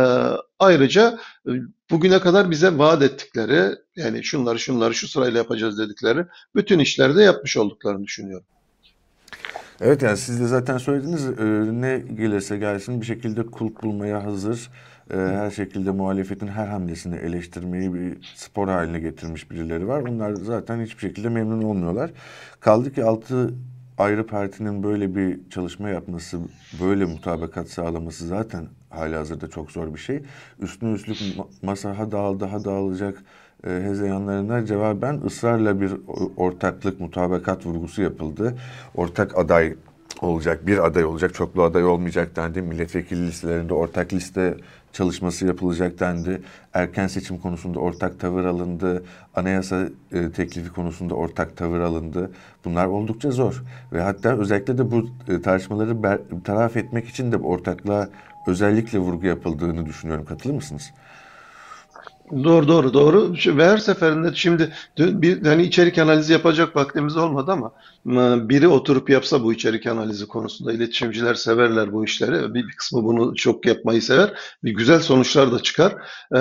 ayrıca 0.58 1.18
e, 1.48 1.50
bugüne 1.90 2.20
kadar 2.20 2.50
bize 2.50 2.78
vaat 2.78 3.02
ettikleri 3.02 3.76
yani 3.96 4.24
şunları 4.24 4.58
şunları 4.58 4.94
şu 4.94 5.08
sırayla 5.08 5.38
yapacağız 5.38 5.78
dedikleri 5.78 6.26
bütün 6.54 6.78
işlerde 6.78 7.22
yapmış 7.22 7.56
olduklarını 7.56 8.04
düşünüyorum. 8.04 8.46
Evet 9.84 10.02
yani 10.02 10.16
siz 10.16 10.40
de 10.40 10.46
zaten 10.46 10.78
söylediniz 10.78 11.26
e, 11.26 11.44
ne 11.80 11.98
gelirse 12.14 12.58
gelsin 12.58 13.00
bir 13.00 13.06
şekilde 13.06 13.46
kulp 13.46 13.82
bulmaya 13.82 14.24
hazır. 14.24 14.70
E, 15.10 15.16
her 15.16 15.50
şekilde 15.50 15.90
muhalefetin 15.90 16.46
her 16.46 16.66
hamlesini 16.66 17.16
eleştirmeyi 17.16 17.94
bir 17.94 18.34
spor 18.36 18.68
haline 18.68 19.00
getirmiş 19.00 19.50
birileri 19.50 19.88
var. 19.88 20.00
Onlar 20.00 20.34
zaten 20.34 20.80
hiçbir 20.80 21.00
şekilde 21.00 21.28
memnun 21.28 21.62
olmuyorlar. 21.62 22.10
Kaldı 22.60 22.92
ki 22.92 23.04
altı 23.04 23.54
ayrı 23.98 24.26
partinin 24.26 24.82
böyle 24.82 25.16
bir 25.16 25.40
çalışma 25.50 25.88
yapması, 25.88 26.38
böyle 26.80 27.04
mutabakat 27.04 27.68
sağlaması 27.68 28.26
zaten 28.26 28.66
hali 28.90 29.16
hazırda 29.16 29.48
çok 29.48 29.70
zor 29.70 29.94
bir 29.94 30.00
şey. 30.00 30.22
Üstüne 30.60 30.92
üstlük 30.92 31.18
masa 31.62 31.98
ha 31.98 32.12
dağıl, 32.12 32.40
daha 32.40 32.64
dağılacak 32.64 33.22
e, 33.66 33.70
hezeyanlarına 33.70 34.66
cevaben 34.66 35.20
ısrarla 35.26 35.80
bir 35.80 35.92
ortaklık, 36.36 37.00
mutabakat 37.00 37.66
vurgusu 37.66 38.02
yapıldı. 38.02 38.54
Ortak 38.94 39.38
aday 39.38 39.74
olacak, 40.20 40.66
bir 40.66 40.86
aday 40.86 41.04
olacak, 41.04 41.34
çoklu 41.34 41.62
aday 41.62 41.84
olmayacak 41.84 42.36
dendi. 42.36 42.62
Milletvekili 42.62 43.26
listelerinde 43.26 43.74
ortak 43.74 44.12
liste 44.12 44.56
çalışması 44.92 45.46
yapılacak 45.46 46.00
dendi. 46.00 46.42
Erken 46.74 47.06
seçim 47.06 47.38
konusunda 47.38 47.78
ortak 47.78 48.20
tavır 48.20 48.44
alındı. 48.44 49.04
Anayasa 49.34 49.88
e, 50.12 50.30
teklifi 50.30 50.72
konusunda 50.72 51.14
ortak 51.14 51.56
tavır 51.56 51.80
alındı. 51.80 52.30
Bunlar 52.64 52.86
oldukça 52.86 53.30
zor. 53.30 53.62
Ve 53.92 54.02
hatta 54.02 54.38
özellikle 54.38 54.78
de 54.78 54.90
bu 54.90 55.10
e, 55.28 55.42
tartışmaları 55.42 56.02
ber, 56.02 56.18
taraf 56.44 56.76
etmek 56.76 57.08
için 57.08 57.32
de 57.32 57.36
ortaklığa 57.36 58.08
özellikle 58.46 58.98
vurgu 58.98 59.26
yapıldığını 59.26 59.86
düşünüyorum. 59.86 60.24
Katılır 60.24 60.54
mısınız? 60.54 60.90
Doğru 62.44 62.68
doğru 62.68 62.94
doğru. 62.94 63.34
Ve 63.46 63.68
her 63.68 63.78
seferinde 63.78 64.34
şimdi 64.34 64.72
bir 64.98 65.46
hani 65.46 65.62
içerik 65.62 65.98
analizi 65.98 66.32
yapacak 66.32 66.76
vaktimiz 66.76 67.16
olmadı 67.16 67.52
ama 67.52 67.72
biri 68.04 68.68
oturup 68.68 69.10
yapsa 69.10 69.42
bu 69.44 69.52
içerik 69.52 69.86
analizi 69.86 70.26
konusunda 70.26 70.72
iletişimciler 70.72 71.34
severler 71.34 71.92
bu 71.92 72.04
işleri. 72.04 72.54
Bir, 72.54 72.76
kısmı 72.76 73.04
bunu 73.04 73.34
çok 73.34 73.66
yapmayı 73.66 74.02
sever. 74.02 74.34
Bir 74.64 74.74
güzel 74.74 75.00
sonuçlar 75.00 75.52
da 75.52 75.58
çıkar. 75.58 75.92
E, 76.34 76.38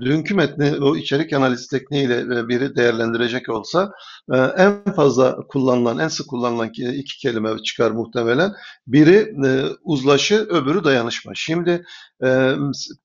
dünkü 0.00 0.34
metni 0.34 0.74
o 0.80 0.96
içerik 0.96 1.32
analizi 1.32 1.70
tekniğiyle 1.70 2.48
biri 2.48 2.76
değerlendirecek 2.76 3.48
olsa 3.48 3.92
e, 4.32 4.36
en 4.36 4.84
fazla 4.96 5.36
kullanılan, 5.48 5.98
en 5.98 6.08
sık 6.08 6.28
kullanılan 6.28 6.68
iki 6.68 7.18
kelime 7.18 7.58
çıkar 7.62 7.90
muhtemelen. 7.90 8.52
Biri 8.86 9.34
e, 9.46 9.50
uzlaşı, 9.82 10.46
öbürü 10.50 10.84
dayanışma. 10.84 11.32
Şimdi 11.34 11.84
e, 12.24 12.54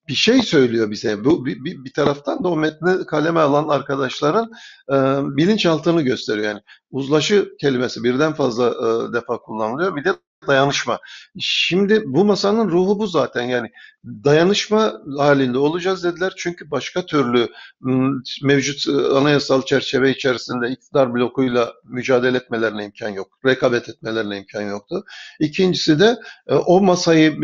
bir 0.08 0.14
şey 0.14 0.42
söylüyor 0.42 0.92
bize. 0.92 1.26
Bu 1.26 1.46
bir 1.46 1.94
taraftan 1.94 2.44
da 2.44 2.50
o 2.50 2.56
metni 2.56 3.06
kaleme 3.06 3.40
alan 3.40 3.68
arkadaşların 3.68 4.52
e, 4.92 4.96
bilinçaltını 5.38 6.02
gösteriyor. 6.02 6.48
Yani 6.48 6.62
uzlaşı 6.96 7.58
kelimesi 7.60 8.04
birden 8.04 8.34
fazla 8.34 8.68
e, 8.68 9.14
defa 9.14 9.38
kullanılıyor. 9.38 9.96
Bir 9.96 10.04
de 10.04 10.14
dayanışma. 10.48 11.00
Şimdi 11.40 12.04
bu 12.06 12.26
masanın 12.26 12.70
ruhu 12.70 13.00
bu 13.00 13.08
zaten 13.08 13.44
yani 13.44 13.72
dayanışma 14.06 15.02
halinde 15.18 15.58
olacağız 15.58 16.04
dediler 16.04 16.34
çünkü 16.38 16.72
başka 16.72 17.06
türlü 17.06 17.50
mevcut 18.44 18.88
anayasal 19.14 19.62
çerçeve 19.62 20.12
içerisinde 20.12 20.70
iktidar 20.70 21.14
blokuyla 21.14 21.74
mücadele 21.84 22.38
etmelerine 22.38 22.86
imkan 22.86 23.10
yok. 23.10 23.40
Rekabet 23.46 23.90
etmelerine 23.90 24.38
imkan 24.38 24.62
yoktu. 24.62 25.04
İkincisi 25.40 26.00
de 26.00 26.16
o 26.66 26.82
masayı 26.82 27.42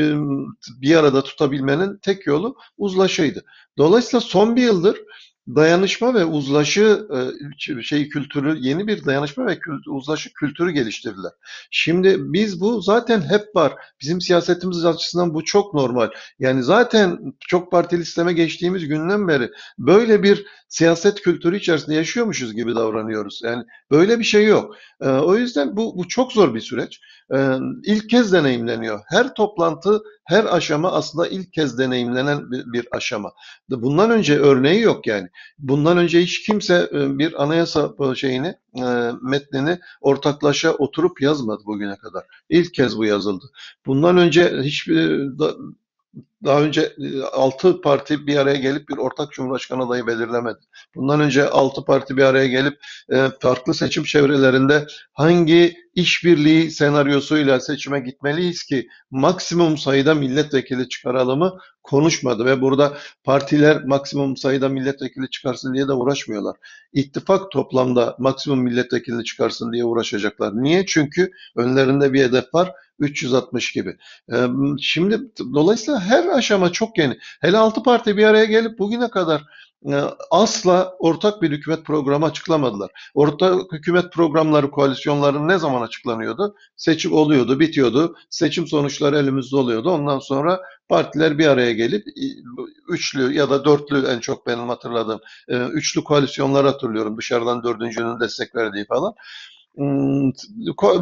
bir 0.82 0.96
arada 0.96 1.24
tutabilmenin 1.24 1.98
tek 1.98 2.28
yolu 2.28 2.56
uzlaşıydı. 2.78 3.44
Dolayısıyla 3.78 4.22
son 4.22 4.56
bir 4.56 4.64
yıldır 4.64 4.98
dayanışma 5.56 6.14
ve 6.14 6.26
uzlaşı 6.26 7.08
e, 7.70 7.82
şey 7.82 8.10
kültürü 8.10 8.58
yeni 8.60 8.88
bir 8.88 9.06
dayanışma 9.06 9.46
ve 9.46 9.60
uzlaşı 9.88 10.34
kültürü 10.34 10.72
geliştirdiler. 10.72 11.32
Şimdi 11.72 12.16
biz 12.20 12.62
bu 12.62 12.82
zaten 12.82 13.22
hep 13.22 13.56
var. 13.56 13.74
Bizim 14.02 14.22
siyasetimiz 14.22 14.86
açısından 14.86 15.34
bu 15.34 15.44
çok 15.44 15.74
normal. 15.74 16.10
Yani 16.40 16.64
zaten 16.64 17.34
çok 17.40 17.72
partili 17.72 18.06
sisteme 18.06 18.34
geçtiğimiz 18.34 18.88
günden 18.88 19.28
beri 19.28 19.50
böyle 19.78 20.24
bir 20.24 20.46
siyaset 20.68 21.22
kültürü 21.22 21.58
içerisinde 21.58 21.96
yaşıyormuşuz 21.96 22.54
gibi 22.54 22.76
davranıyoruz. 22.76 23.42
Yani 23.44 23.64
böyle 23.92 24.20
bir 24.20 24.24
şey 24.24 24.46
yok. 24.46 24.76
E, 25.02 25.10
o 25.10 25.36
yüzden 25.36 25.78
bu, 25.78 25.98
bu 25.98 26.08
çok 26.08 26.32
zor 26.32 26.56
bir 26.56 26.62
süreç. 26.62 27.02
E, 27.34 27.58
ilk 27.84 28.10
kez 28.10 28.34
deneyimleniyor. 28.34 29.02
Her 29.08 29.34
toplantı, 29.34 30.02
her 30.26 30.56
aşama 30.56 30.92
aslında 30.92 31.28
ilk 31.28 31.54
kez 31.54 31.78
deneyimlenen 31.78 32.52
bir, 32.52 32.88
aşama. 32.92 33.32
Bundan 33.70 34.12
önce 34.12 34.40
örneği 34.40 34.82
yok 34.82 35.08
yani. 35.08 35.30
Bundan 35.60 35.98
önce 35.98 36.22
hiç 36.22 36.46
kimse 36.46 36.90
e, 36.94 37.18
bir 37.20 37.44
anayasa 37.44 38.16
şeyini, 38.16 38.56
e, 38.78 39.12
metnini 39.22 39.80
ortaklaşa 40.02 40.72
oturup 40.74 41.22
yazmadı 41.22 41.64
bugüne 41.66 41.96
kadar. 41.98 42.26
İlk 42.50 42.74
kez 42.74 42.98
bu 42.98 43.06
yazıldı. 43.06 43.46
Bundan 43.86 44.18
önce 44.18 44.62
hiçbir 44.62 45.30
daha 46.44 46.62
önce 46.62 46.82
e, 46.82 47.22
altı 47.22 47.82
parti 47.82 48.28
bir 48.28 48.38
araya 48.38 48.58
gelip 48.58 48.90
bir 48.90 48.98
ortak 48.98 49.32
cumhurbaşkanı 49.32 49.84
adayı 49.84 50.08
belirlemedi. 50.08 50.60
Bundan 50.96 51.20
önce 51.20 51.50
altı 51.50 51.86
parti 51.86 52.18
bir 52.18 52.24
araya 52.24 52.48
gelip 52.48 52.80
e, 53.10 53.28
farklı 53.40 53.74
seçim 53.74 54.04
çevrelerinde 54.04 54.88
hangi 55.14 55.76
işbirliği 55.96 56.72
senaryosuyla 56.72 57.60
seçime 57.60 58.00
gitmeliyiz 58.00 58.64
ki 58.64 58.88
maksimum 59.12 59.78
sayıda 59.78 60.16
milletvekili 60.16 60.90
çıkaralımı 60.90 61.58
konuşmadı 61.84 62.46
ve 62.46 62.62
burada 62.62 62.98
partiler 63.24 63.84
maksimum 63.84 64.38
sayıda 64.38 64.70
milletvekili 64.70 65.30
çıkarsın 65.30 65.74
diye 65.74 65.88
de 65.88 65.94
uğraşmıyorlar. 65.94 66.58
İttifak 66.94 67.52
toplamda 67.52 68.16
maksimum 68.20 68.60
milletvekili 68.64 69.24
çıkarsın 69.24 69.74
diye 69.74 69.86
uğraşacaklar. 69.86 70.64
Niye? 70.64 70.86
Çünkü 70.86 71.32
önlerinde 71.56 72.14
bir 72.14 72.24
hedef 72.24 72.54
var 72.54 72.72
360 73.02 73.72
gibi. 73.72 73.98
Şimdi 74.82 75.20
dolayısıyla 75.54 76.00
her 76.00 76.28
aşama 76.28 76.72
çok 76.72 76.98
yeni. 76.98 77.18
Hele 77.42 77.58
altı 77.58 77.84
parti 77.84 78.18
bir 78.18 78.24
araya 78.24 78.46
gelip 78.46 78.80
bugüne 78.80 79.10
kadar 79.10 79.44
asla 80.32 80.96
ortak 81.00 81.42
bir 81.42 81.52
hükümet 81.52 81.86
programı 81.86 82.26
açıklamadılar. 82.26 82.92
Ortak 83.14 83.72
hükümet 83.72 84.14
programları 84.14 84.72
koalisyonların 84.72 85.48
ne 85.48 85.58
zaman 85.58 85.82
açıklanıyordu? 85.82 86.56
Seçim 86.76 87.14
oluyordu, 87.14 87.60
bitiyordu. 87.60 88.16
Seçim 88.30 88.68
sonuçları 88.68 89.18
elimizde 89.18 89.56
oluyordu. 89.56 89.92
Ondan 89.92 90.20
sonra 90.20 90.62
partiler 90.90 91.38
bir 91.38 91.48
araya 91.48 91.74
gelip 91.74 92.06
üçlü 92.90 93.34
ya 93.34 93.50
da 93.50 93.66
dörtlü 93.66 94.06
en 94.08 94.20
çok 94.20 94.48
benim 94.48 94.70
hatırladığım 94.70 95.20
üçlü 95.48 96.04
koalisyonlar 96.04 96.66
hatırlıyorum. 96.66 97.18
Dışarıdan 97.18 97.64
dördüncünün 97.64 98.20
destek 98.20 98.56
verdiği 98.56 98.86
falan 98.86 99.14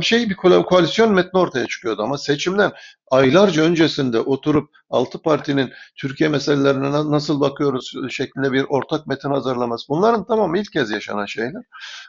şey 0.02 0.30
bir 0.30 0.36
koalisyon 0.64 1.14
metni 1.14 1.40
ortaya 1.40 1.68
çıkıyordu 1.68 2.02
ama 2.02 2.18
seçimden 2.18 2.72
aylarca 3.12 3.64
öncesinde 3.64 4.20
oturup 4.20 4.70
altı 4.90 5.22
partinin 5.22 5.72
Türkiye 5.96 6.30
meselelerine 6.30 6.92
nasıl 6.92 7.40
bakıyoruz 7.40 7.94
şeklinde 8.10 8.52
bir 8.52 8.66
ortak 8.70 9.08
metin 9.08 9.30
hazırlaması. 9.30 9.90
Bunların 9.90 10.26
tamamı 10.26 10.60
ilk 10.60 10.72
kez 10.72 10.92
yaşanan 10.92 11.26
şeyler. 11.26 11.64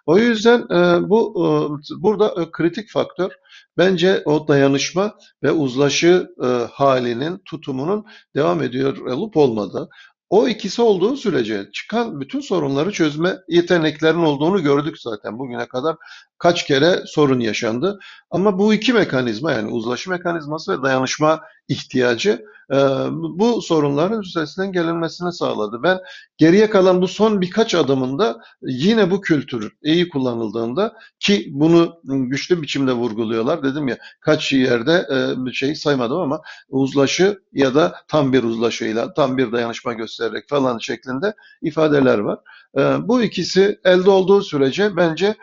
O 0.06 0.18
yüzden 0.18 0.68
bu 1.08 1.78
burada 1.98 2.50
kritik 2.52 2.90
faktör 2.90 3.30
bence 3.78 4.22
o 4.24 4.48
dayanışma 4.48 5.14
ve 5.42 5.52
uzlaşı 5.52 6.30
halinin 6.72 7.38
tutumunun 7.44 8.06
devam 8.36 8.62
ediyor 8.62 8.96
olup 8.96 9.36
olmadığı. 9.36 9.88
O 10.30 10.48
ikisi 10.48 10.82
olduğu 10.82 11.16
sürece 11.16 11.70
çıkan 11.72 12.20
bütün 12.20 12.40
sorunları 12.40 12.92
çözme 12.92 13.36
yeteneklerin 13.48 14.18
olduğunu 14.18 14.62
gördük 14.62 15.00
zaten 15.00 15.38
bugüne 15.38 15.68
kadar 15.68 15.96
kaç 16.38 16.66
kere 16.66 17.02
sorun 17.06 17.40
yaşandı. 17.40 17.98
Ama 18.30 18.58
bu 18.58 18.74
iki 18.74 18.92
mekanizma 18.92 19.52
yani 19.52 19.70
uzlaşı 19.70 20.10
mekanizması 20.10 20.78
ve 20.78 20.82
dayanışma 20.82 21.40
ihtiyacı 21.70 22.44
e, 22.70 22.76
bu 23.12 23.62
sorunların 23.62 24.20
üstesinden 24.20 24.72
gelinmesini 24.72 25.32
sağladı. 25.32 25.82
Ben 25.82 25.98
geriye 26.36 26.70
kalan 26.70 27.02
bu 27.02 27.08
son 27.08 27.40
birkaç 27.40 27.74
adımında 27.74 28.40
yine 28.62 29.10
bu 29.10 29.20
kültür 29.20 29.72
iyi 29.82 30.08
kullanıldığında 30.08 30.94
ki 31.18 31.48
bunu 31.52 32.00
güçlü 32.04 32.62
biçimde 32.62 32.92
vurguluyorlar. 32.92 33.62
Dedim 33.62 33.88
ya 33.88 33.98
kaç 34.20 34.52
yerde 34.52 35.06
e, 35.12 35.44
bir 35.46 35.52
şey 35.52 35.74
saymadım 35.74 36.18
ama 36.18 36.40
uzlaşı 36.68 37.40
ya 37.52 37.74
da 37.74 37.94
tam 38.08 38.32
bir 38.32 38.42
uzlaşıyla 38.42 39.14
tam 39.14 39.38
bir 39.38 39.52
dayanışma 39.52 39.92
göstererek 39.92 40.48
falan 40.48 40.78
şeklinde 40.78 41.34
ifadeler 41.62 42.18
var. 42.18 42.38
E, 42.78 42.80
bu 43.08 43.22
ikisi 43.22 43.80
elde 43.84 44.10
olduğu 44.10 44.42
sürece 44.42 44.96
bence 44.96 45.36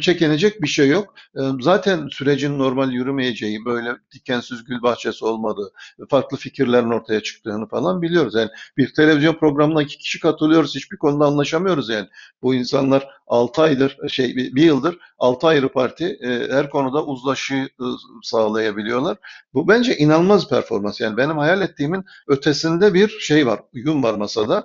çekinecek 0.00 0.62
bir 0.62 0.66
şey 0.66 0.88
yok. 0.88 1.14
E, 1.36 1.40
zaten 1.60 2.08
sürecin 2.08 2.58
normal 2.58 2.92
yürümeyeceği, 2.92 3.64
böyle 3.64 3.96
dikensiz 4.14 4.64
gül 4.64 4.82
bahçesi 4.82 5.24
olmadığı, 5.24 5.72
farklı 6.10 6.36
fikirlerin 6.36 6.90
ortaya 6.90 7.20
çıktığını 7.22 7.68
falan 7.68 8.02
biliyoruz. 8.02 8.34
Yani 8.34 8.50
bir 8.76 8.94
televizyon 8.94 9.34
programına 9.34 9.82
iki 9.82 9.98
kişi 9.98 10.20
katılıyoruz, 10.20 10.74
hiçbir 10.74 10.96
konuda 10.96 11.26
anlaşamıyoruz 11.26 11.88
yani. 11.88 12.08
Bu 12.42 12.54
insanlar 12.54 13.08
6 13.26 13.62
aydır, 13.62 13.98
şey 14.08 14.36
bir 14.36 14.62
yıldır 14.62 14.98
6 15.18 15.46
ayrı 15.46 15.68
parti 15.72 16.04
e, 16.22 16.52
her 16.52 16.70
konuda 16.70 17.04
uzlaşı 17.04 17.68
sağlayabiliyorlar. 18.22 19.16
Bu 19.54 19.68
bence 19.68 19.96
inanılmaz 19.96 20.48
performans. 20.48 21.00
Yani 21.00 21.16
benim 21.16 21.38
hayal 21.38 21.62
ettiğimin 21.62 22.04
ötesinde 22.28 22.94
bir 22.94 23.08
şey 23.08 23.46
var, 23.46 23.60
uyum 23.74 24.02
var 24.02 24.14
masada. 24.14 24.64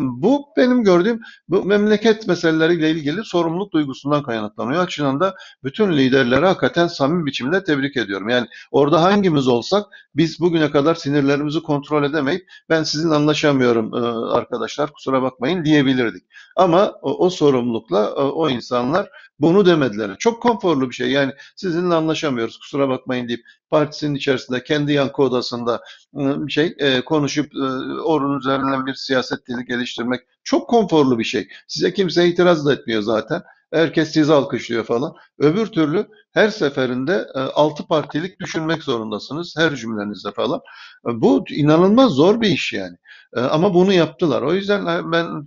Bu 0.00 0.46
benim 0.56 0.84
gördüğüm 0.84 1.20
bu 1.48 1.64
memleket 1.64 2.26
meseleleriyle 2.28 2.90
ilgili 2.90 3.24
sorumluluk 3.24 3.72
duygusundan 3.72 4.22
kaynaklanıyor. 4.32 4.82
Açıdan 4.82 5.20
da 5.20 5.34
bütün 5.64 5.92
liderleri 5.92 6.46
hakikaten 6.46 6.86
samimi 6.86 7.26
biçimde 7.26 7.64
tebrik 7.64 7.96
ediyorum. 7.96 8.28
Yani 8.28 8.46
orada 8.70 9.02
hangimiz 9.02 9.48
olsak 9.48 9.86
biz 10.14 10.40
bugüne 10.40 10.70
kadar 10.70 10.94
sinirlerimizi 10.94 11.62
kontrol 11.62 12.04
edemeyip 12.04 12.46
ben 12.68 12.82
sizinle 12.82 13.14
anlaşamıyorum 13.14 13.94
arkadaşlar 14.34 14.92
kusura 14.92 15.22
bakmayın 15.22 15.64
diyebilirdik. 15.64 16.24
Ama 16.56 16.92
o, 17.02 17.26
o 17.26 17.30
sorumlulukla 17.30 18.14
o 18.14 18.50
insanlar 18.50 19.08
bunu 19.40 19.66
demediler. 19.66 20.16
Çok 20.18 20.42
konforlu 20.42 20.90
bir 20.90 20.94
şey. 20.94 21.10
Yani 21.10 21.32
sizinle 21.56 21.94
anlaşamıyoruz 21.94 22.58
kusura 22.58 22.88
bakmayın 22.88 23.28
deyip 23.28 23.44
partisinin 23.70 24.14
içerisinde 24.14 24.64
kendi 24.64 24.92
yankı 24.92 25.22
odasında 25.22 25.80
ıı, 26.16 26.50
şey 26.50 26.74
e, 26.78 27.00
konuşup 27.00 27.54
e, 27.54 27.66
onun 28.02 28.38
üzerinden 28.38 28.86
bir 28.86 28.94
siyaset 28.94 29.48
dili 29.48 29.64
geliştirmek 29.64 30.20
çok 30.44 30.68
konforlu 30.68 31.18
bir 31.18 31.24
şey. 31.24 31.48
Size 31.68 31.94
kimse 31.94 32.28
itiraz 32.28 32.66
da 32.66 32.72
etmiyor 32.72 33.02
zaten. 33.02 33.42
Herkes 33.72 34.12
sizi 34.12 34.32
alkışlıyor 34.32 34.84
falan. 34.84 35.14
Öbür 35.38 35.66
türlü 35.66 36.06
her 36.32 36.48
seferinde 36.48 37.26
e, 37.34 37.38
altı 37.38 37.86
partilik 37.86 38.40
düşünmek 38.40 38.82
zorundasınız 38.82 39.54
her 39.58 39.74
cümlenizde 39.74 40.32
falan. 40.32 40.60
E, 41.08 41.20
bu 41.20 41.44
inanılmaz 41.50 42.12
zor 42.12 42.40
bir 42.40 42.48
iş 42.48 42.72
yani. 42.72 42.96
E, 43.36 43.40
ama 43.40 43.74
bunu 43.74 43.92
yaptılar. 43.92 44.42
O 44.42 44.54
yüzden 44.54 45.12
ben 45.12 45.44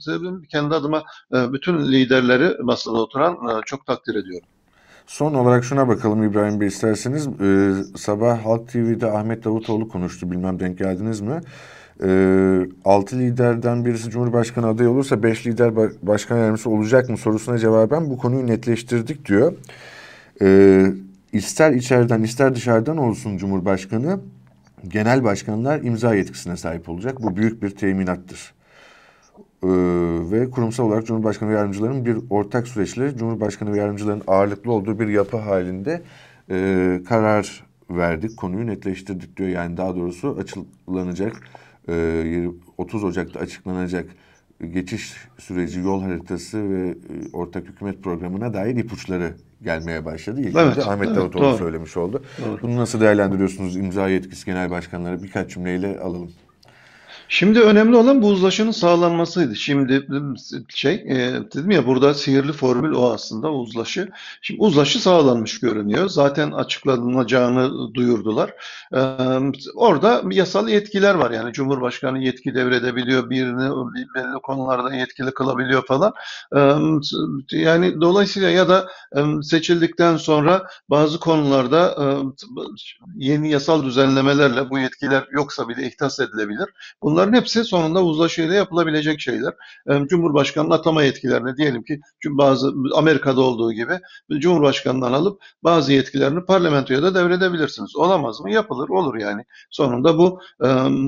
kendi 0.51 0.75
adıma 0.75 1.03
bütün 1.31 1.91
liderleri 1.91 2.63
masada 2.63 2.97
oturan 2.97 3.61
çok 3.65 3.85
takdir 3.85 4.15
ediyorum. 4.15 4.47
Son 5.07 5.33
olarak 5.33 5.63
şuna 5.63 5.87
bakalım 5.87 6.23
İbrahim 6.23 6.61
Bey 6.61 6.67
isterseniz. 6.67 7.27
Ee, 7.27 7.73
sabah 7.97 8.45
Halk 8.45 8.69
TV'de 8.69 9.11
Ahmet 9.11 9.43
Davutoğlu 9.43 9.87
konuştu. 9.87 10.31
Bilmem 10.31 10.59
denk 10.59 10.77
geldiniz 10.77 11.21
mi? 11.21 11.41
Ee, 12.03 12.67
6 12.85 13.19
liderden 13.19 13.85
birisi 13.85 14.09
Cumhurbaşkanı 14.09 14.67
adayı 14.67 14.89
olursa 14.89 15.23
5 15.23 15.47
lider 15.47 15.75
başkan 16.01 16.37
yardımcısı 16.37 16.69
olacak 16.69 17.09
mı 17.09 17.17
sorusuna 17.17 17.57
cevaben 17.57 18.09
bu 18.09 18.17
konuyu 18.17 18.47
netleştirdik 18.47 19.25
diyor. 19.25 19.53
Ee, 20.41 20.85
ister 21.33 21.71
içeriden 21.71 22.23
ister 22.23 22.55
dışarıdan 22.55 22.97
olsun 22.97 23.37
Cumhurbaşkanı 23.37 24.19
genel 24.87 25.23
başkanlar 25.23 25.81
imza 25.81 26.15
yetkisine 26.15 26.57
sahip 26.57 26.89
olacak. 26.89 27.23
Bu 27.23 27.37
büyük 27.37 27.63
bir 27.63 27.69
teminattır. 27.69 28.53
Ee, 29.63 29.67
ve 30.31 30.49
kurumsal 30.49 30.85
olarak 30.85 31.05
Cumhurbaşkanı 31.05 31.49
ve 31.49 31.53
yardımcıların 31.53 32.05
bir 32.05 32.17
ortak 32.29 32.67
süreçle 32.67 33.17
Cumhurbaşkanı 33.17 33.73
ve 33.73 33.77
yardımcıların 33.77 34.23
ağırlıklı 34.27 34.71
olduğu 34.71 34.99
bir 34.99 35.07
yapı 35.07 35.37
halinde 35.37 36.01
e, 36.49 36.99
karar 37.09 37.63
verdik. 37.89 38.37
Konuyu 38.37 38.67
netleştirdik 38.67 39.37
diyor. 39.37 39.49
Yani 39.49 39.77
daha 39.77 39.95
doğrusu 39.95 40.37
açıklanacak 40.39 41.33
e, 41.89 42.47
30 42.77 43.03
Ocak'ta 43.03 43.39
açıklanacak 43.39 44.09
geçiş 44.73 45.13
süreci, 45.37 45.79
yol 45.79 46.01
haritası 46.01 46.69
ve 46.69 46.89
e, 46.89 46.93
ortak 47.33 47.67
hükümet 47.67 48.03
programına 48.03 48.53
dair 48.53 48.75
ipuçları 48.75 49.33
gelmeye 49.63 50.05
başladı. 50.05 50.41
İlk 50.41 50.55
evet, 50.55 50.77
Ahmet 50.87 51.07
evet, 51.07 51.17
Davutoğlu 51.17 51.43
doğru. 51.43 51.57
söylemiş 51.57 51.97
oldu. 51.97 52.23
Doğru. 52.45 52.61
Bunu 52.61 52.77
nasıl 52.77 53.01
değerlendiriyorsunuz? 53.01 53.75
İmza 53.75 54.09
yetkisi 54.09 54.45
genel 54.45 54.69
başkanları 54.69 55.23
birkaç 55.23 55.49
cümleyle 55.49 55.99
alalım. 55.99 56.31
Şimdi 57.29 57.61
önemli 57.61 57.95
olan 57.95 58.21
bu 58.21 58.27
uzlaşının 58.27 58.71
sağlanmasıydı. 58.71 59.55
Şimdi 59.55 60.07
şey 60.69 60.93
e, 60.93 61.17
dedim 61.53 61.71
ya 61.71 61.85
burada 61.85 62.13
sihirli 62.13 62.53
formül 62.53 62.93
o 62.93 63.11
aslında 63.13 63.51
uzlaşı. 63.51 64.09
Şimdi 64.41 64.61
uzlaşı 64.61 65.01
sağlanmış 65.01 65.59
görünüyor. 65.59 66.09
Zaten 66.09 66.51
açıklanacağını 66.51 67.93
duyurdular. 67.93 68.53
E, 68.93 68.99
orada 69.75 70.21
yasal 70.31 70.69
yetkiler 70.69 71.15
var. 71.15 71.31
Yani 71.31 71.53
Cumhurbaşkanı 71.53 72.19
yetki 72.19 72.55
devredebiliyor. 72.55 73.29
Birini 73.29 73.69
belli 74.15 74.41
konularda 74.43 74.95
yetkili 74.95 75.31
kılabiliyor 75.33 75.85
falan. 75.85 76.13
E, 76.55 76.59
yani 77.57 78.01
dolayısıyla 78.01 78.49
ya 78.49 78.69
da 78.69 78.87
e, 79.15 79.21
seçildikten 79.43 80.17
sonra 80.17 80.67
bazı 80.89 81.19
konularda 81.19 81.95
e, 81.99 82.05
yeni 83.15 83.49
yasal 83.49 83.83
düzenlemelerle 83.83 84.69
bu 84.69 84.79
yetkiler 84.79 85.27
yoksa 85.31 85.69
bile 85.69 85.87
ihtas 85.87 86.19
edilebilir. 86.19 86.69
Bunlar 87.01 87.24
Bunların 87.25 87.41
hepsi 87.41 87.63
sonunda 87.63 88.03
uzlaşıyla 88.03 88.55
yapılabilecek 88.55 89.19
şeyler. 89.19 89.53
Cumhurbaşkanının 90.07 90.71
atama 90.71 91.03
yetkilerini 91.03 91.57
diyelim 91.57 91.83
ki 91.83 91.99
bazı 92.25 92.73
Amerika'da 92.95 93.41
olduğu 93.41 93.73
gibi 93.73 93.99
Cumhurbaşkanından 94.39 95.13
alıp 95.13 95.41
bazı 95.63 95.93
yetkilerini 95.93 96.45
parlamentoya 96.45 97.03
da 97.03 97.15
devredebilirsiniz. 97.15 97.95
Olamaz 97.95 98.41
mı? 98.41 98.51
Yapılır, 98.51 98.89
olur 98.89 99.15
yani. 99.15 99.43
Sonunda 99.69 100.17
bu 100.17 100.39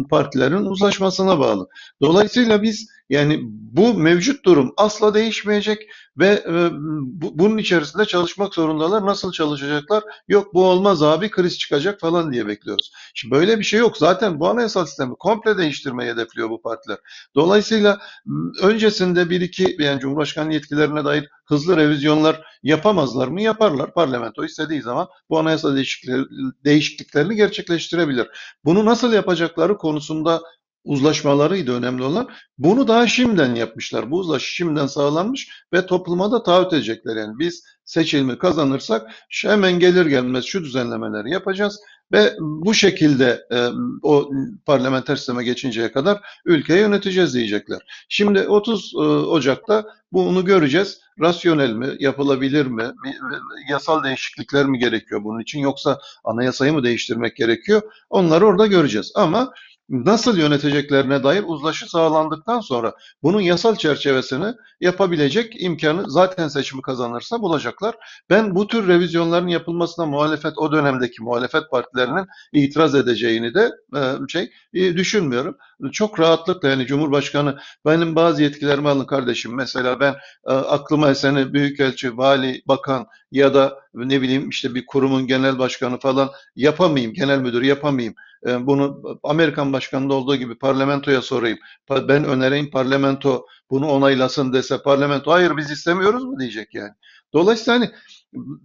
partilerin 0.09 0.65
uzlaşmasına 0.65 1.39
bağlı. 1.39 1.67
Dolayısıyla 2.01 2.63
biz 2.63 2.87
yani 3.09 3.39
bu 3.51 3.93
mevcut 3.93 4.45
durum 4.45 4.73
asla 4.77 5.13
değişmeyecek 5.13 5.89
ve 6.17 6.27
e, 6.27 6.69
bu, 7.01 7.39
bunun 7.39 7.57
içerisinde 7.57 8.05
çalışmak 8.05 8.53
zorundalar. 8.53 9.05
Nasıl 9.05 9.31
çalışacaklar? 9.31 10.03
Yok 10.27 10.53
bu 10.53 10.65
olmaz 10.65 11.03
abi 11.03 11.29
kriz 11.29 11.57
çıkacak 11.59 11.99
falan 11.99 12.33
diye 12.33 12.47
bekliyoruz. 12.47 12.91
Şimdi 13.13 13.35
böyle 13.35 13.59
bir 13.59 13.63
şey 13.63 13.79
yok. 13.79 13.97
Zaten 13.97 14.39
bu 14.39 14.47
anayasal 14.47 14.85
sistemi 14.85 15.15
komple 15.15 15.57
değiştirmeyi 15.97 16.11
hedefliyor 16.11 16.49
bu 16.49 16.61
partiler. 16.61 16.97
Dolayısıyla 17.35 17.99
öncesinde 18.61 19.29
bir 19.29 19.41
iki 19.41 19.75
yani 19.79 19.99
Cumhurbaşkanı 19.99 20.53
yetkilerine 20.53 21.05
dair 21.05 21.29
hızlı 21.45 21.77
revizyonlar 21.77 22.41
yapamazlar 22.63 23.27
mı? 23.27 23.41
Yaparlar. 23.41 23.93
Parlamento 23.93 24.45
istediği 24.45 24.81
zaman 24.81 25.07
bu 25.29 25.39
anayasa 25.39 25.75
değişikliklerini 26.65 27.35
gerçekleştirebilir. 27.35 28.27
Bunu 28.65 28.85
nasıl 28.85 29.13
yapacakları 29.13 29.77
konusunda 29.77 30.41
uzlaşmalarıydı 30.87 31.73
önemli 31.73 32.03
olan. 32.03 32.29
Bunu 32.57 32.87
daha 32.87 33.07
şimdiden 33.07 33.55
yapmışlar. 33.55 34.11
Bu 34.11 34.17
uzlaşı 34.19 34.51
şimdiden 34.51 34.87
sağlanmış 34.87 35.49
ve 35.73 35.85
topluma 35.85 36.31
da 36.31 36.43
taahhüt 36.43 36.73
edecekler. 36.73 37.15
Yani 37.15 37.39
biz 37.39 37.63
seçilme 37.85 38.37
kazanırsak 38.37 39.11
hemen 39.43 39.79
gelir 39.79 40.05
gelmez 40.05 40.45
şu 40.45 40.63
düzenlemeleri 40.63 41.31
yapacağız 41.31 41.79
ve 42.11 42.35
bu 42.39 42.73
şekilde 42.73 43.45
e, 43.51 43.67
o 44.03 44.29
parlamenter 44.65 45.15
sisteme 45.15 45.43
geçinceye 45.43 45.91
kadar 45.91 46.21
ülkeyi 46.45 46.79
yöneteceğiz 46.79 47.33
diyecekler. 47.33 47.79
Şimdi 48.09 48.47
30 48.47 48.93
e, 48.95 48.97
Ocak'ta 48.97 49.85
bunu 50.11 50.45
göreceğiz. 50.45 50.99
Rasyonel 51.19 51.73
mi, 51.73 51.87
yapılabilir 51.99 52.65
mi, 52.65 52.91
yasal 53.69 54.03
değişiklikler 54.03 54.65
mi 54.65 54.79
gerekiyor 54.79 55.23
bunun 55.23 55.39
için 55.39 55.59
yoksa 55.59 55.99
anayasayı 56.23 56.73
mı 56.73 56.83
değiştirmek 56.83 57.35
gerekiyor? 57.35 57.81
Onları 58.09 58.45
orada 58.45 58.67
göreceğiz. 58.67 59.11
Ama 59.15 59.53
nasıl 59.89 60.37
yöneteceklerine 60.37 61.23
dair 61.23 61.43
uzlaşı 61.47 61.89
sağlandıktan 61.89 62.59
sonra 62.59 62.93
bunun 63.23 63.41
yasal 63.41 63.75
çerçevesini 63.75 64.53
yapabilecek 64.81 65.61
imkanı 65.63 66.11
zaten 66.11 66.47
seçimi 66.47 66.81
kazanırsa 66.81 67.41
bulacaklar. 67.41 67.95
Ben 68.29 68.55
bu 68.55 68.67
tür 68.67 68.87
revizyonların 68.87 69.47
yapılmasına 69.47 70.05
muhalefet 70.05 70.57
o 70.57 70.71
dönemdeki 70.71 71.23
muhalefet 71.23 71.71
partilerinin 71.71 72.25
itiraz 72.53 72.95
edeceğini 72.95 73.53
de 73.53 73.71
e, 73.95 74.01
şey 74.27 74.51
e, 74.73 74.97
düşünmüyorum. 74.97 75.57
Çok 75.91 76.19
rahatlıkla 76.19 76.69
yani 76.69 76.85
Cumhurbaşkanı 76.85 77.57
benim 77.85 78.15
bazı 78.15 78.43
yetkilerimi 78.43 78.89
alın 78.89 79.05
kardeşim. 79.05 79.55
Mesela 79.55 79.99
ben 79.99 80.15
e, 80.47 80.53
aklıma 80.53 81.09
eseni 81.09 81.53
büyükelçi, 81.53 82.17
vali, 82.17 82.61
bakan 82.67 83.07
ya 83.31 83.53
da 83.53 83.79
ne 83.93 84.21
bileyim 84.21 84.49
işte 84.49 84.75
bir 84.75 84.85
kurumun 84.85 85.27
genel 85.27 85.59
başkanı 85.59 85.99
falan 85.99 86.31
yapamayayım, 86.55 87.13
genel 87.13 87.39
müdür 87.39 87.61
yapamayayım. 87.61 88.15
E, 88.45 88.67
bunu 88.67 89.19
Amerikan 89.23 89.73
başkanında 89.73 90.13
olduğu 90.13 90.35
gibi 90.35 90.57
parlamentoya 90.57 91.21
sorayım. 91.21 91.57
Ben 91.89 92.23
önereyim 92.23 92.69
parlamento 92.71 93.45
bunu 93.69 93.87
onaylasın 93.87 94.53
dese 94.53 94.81
parlamento 94.81 95.31
hayır 95.31 95.57
biz 95.57 95.71
istemiyoruz 95.71 96.23
mu 96.23 96.39
diyecek 96.39 96.73
yani. 96.75 96.91
Dolayısıyla 97.33 97.79
hani 97.79 97.91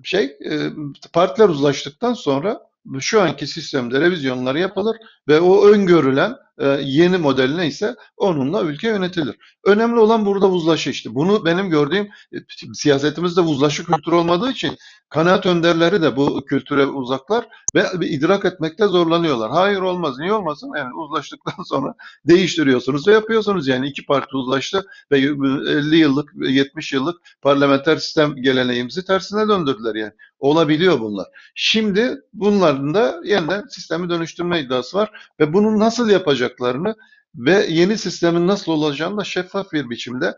şey 0.03 0.25
e, 0.25 0.71
partiler 1.13 1.49
uzlaştıktan 1.49 2.15
sonra 2.15 2.61
şu 3.01 3.23
anki 3.23 3.47
sistemde 3.47 4.01
revizyonlar 4.01 4.55
yapılır 4.55 4.97
ve 5.29 5.41
o 5.41 5.67
öngörülen 5.67 6.37
yeni 6.83 7.19
model 7.19 7.55
neyse 7.55 7.97
onunla 8.17 8.63
ülke 8.63 8.89
yönetilir. 8.89 9.37
Önemli 9.65 10.01
olan 10.01 10.27
burada 10.27 10.49
uzlaşı 10.49 10.91
işte. 10.91 11.15
Bunu 11.15 11.45
benim 11.45 11.71
gördüğüm 11.71 12.05
e, 12.05 12.37
siyasetimizde 12.75 13.41
uzlaşı 13.41 13.85
kültürü 13.85 14.15
olmadığı 14.15 14.51
için 14.51 14.77
kanaat 15.09 15.47
önderleri 15.47 16.03
de 16.03 16.17
bu 16.17 16.45
kültüre 16.45 16.87
uzaklar 16.87 17.49
ve 17.75 18.09
idrak 18.09 18.45
etmekte 18.45 18.87
zorlanıyorlar. 18.87 19.51
Hayır 19.51 19.81
olmaz. 19.81 20.19
Niye 20.19 20.33
olmasın? 20.33 20.73
Yani 20.77 20.95
uzlaştıktan 20.95 21.63
sonra 21.69 21.95
değiştiriyorsunuz 22.29 23.09
ve 23.09 23.13
yapıyorsunuz. 23.13 23.69
Yani 23.69 23.89
iki 23.89 24.07
parti 24.07 24.37
uzlaştı 24.37 24.87
ve 25.13 25.19
50 25.19 25.97
yıllık, 25.97 26.33
70 26.37 26.93
yıllık 26.93 27.17
parlamenter 27.43 27.97
sistem 27.97 28.37
geleneğimizi 28.37 29.05
tersine 29.05 29.49
döndürdüler 29.49 29.95
yani. 29.95 30.13
Olabiliyor 30.39 31.01
bunlar. 31.01 31.27
Şimdi 31.55 32.17
bunların 32.33 32.95
da 32.95 33.21
yeniden 33.25 33.67
sistemi 33.69 34.11
dönüştürme 34.11 34.61
iddiası 34.61 34.97
var 34.97 35.11
ve 35.41 35.53
bunu 35.53 35.79
nasıl 35.79 36.09
yapacaklarını 36.43 36.95
ve 37.35 37.67
yeni 37.69 37.99
sistemin 37.99 38.47
nasıl 38.47 38.73
olacağını 38.73 39.17
da 39.17 39.25
şeffaf 39.25 39.73
bir 39.73 39.91
biçimde 39.91 40.35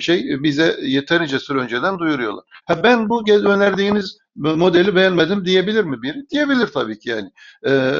şey 0.00 0.42
bize 0.42 0.76
yeterince 0.82 1.38
süre 1.38 1.58
önceden 1.58 1.98
duyuruyorlar. 1.98 2.44
Ha 2.66 2.82
ben 2.82 3.08
bu 3.08 3.24
önerdiğiniz 3.28 4.18
modeli 4.36 4.94
beğenmedim 4.94 5.44
diyebilir 5.44 5.84
mi 5.84 6.02
biri? 6.02 6.28
Diyebilir 6.30 6.66
tabii 6.66 6.98
ki 6.98 7.10
yani. 7.10 7.30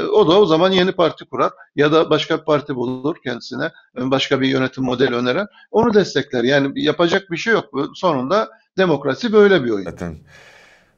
o 0.07 0.29
da 0.29 0.41
o 0.41 0.47
zaman 0.47 0.73
yeni 0.73 0.93
parti 0.93 1.25
kurar 1.25 1.53
ya 1.77 1.93
da 1.93 2.11
başka 2.11 2.39
bir 2.39 2.45
parti 2.45 2.77
bulur 2.77 3.17
kendisine 3.25 3.71
başka 3.97 4.41
bir 4.41 4.49
yönetim 4.49 4.85
modeli 4.85 5.15
öneren 5.15 5.47
onu 5.71 5.95
destekler. 5.95 6.45
Yani 6.45 6.85
yapacak 6.85 7.31
bir 7.31 7.37
şey 7.37 7.53
yok. 7.53 7.65
Sonunda 7.95 8.51
demokrasi 8.79 9.33
böyle 9.33 9.65
bir 9.65 9.71
oyun. 9.71 9.85
Zaten 9.85 10.17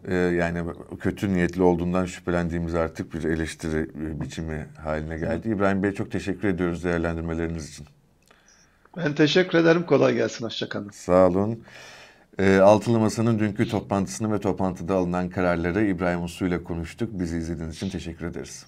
ee, 0.05 0.15
yani 0.15 0.63
kötü 1.01 1.33
niyetli 1.33 1.63
olduğundan 1.63 2.05
şüphelendiğimiz 2.05 2.75
artık 2.75 3.15
bir 3.15 3.25
eleştiri 3.25 3.81
e, 3.81 4.21
biçimi 4.21 4.67
haline 4.85 5.19
geldi. 5.19 5.49
İbrahim 5.49 5.83
Bey 5.83 5.93
çok 5.93 6.11
teşekkür 6.11 6.49
ediyoruz 6.49 6.85
değerlendirmeleriniz 6.85 7.71
için. 7.71 7.87
Ben 8.97 9.15
teşekkür 9.15 9.59
ederim. 9.59 9.87
Kolay 9.87 10.15
gelsin. 10.15 10.45
Hoşçakalın. 10.45 10.91
Sağ 10.91 11.27
olun. 11.27 11.65
E, 12.39 12.57
Altılı 12.57 12.99
Masa'nın 12.99 13.39
dünkü 13.39 13.69
toplantısını 13.69 14.33
ve 14.33 14.41
toplantıda 14.41 14.95
alınan 14.95 15.29
kararları 15.29 15.85
İbrahim 15.85 16.25
Uslu 16.25 16.47
ile 16.47 16.65
konuştuk. 16.65 17.11
Bizi 17.13 17.39
izlediğiniz 17.39 17.77
için 17.77 17.91
teşekkür 17.91 18.27
ederiz. 18.27 18.67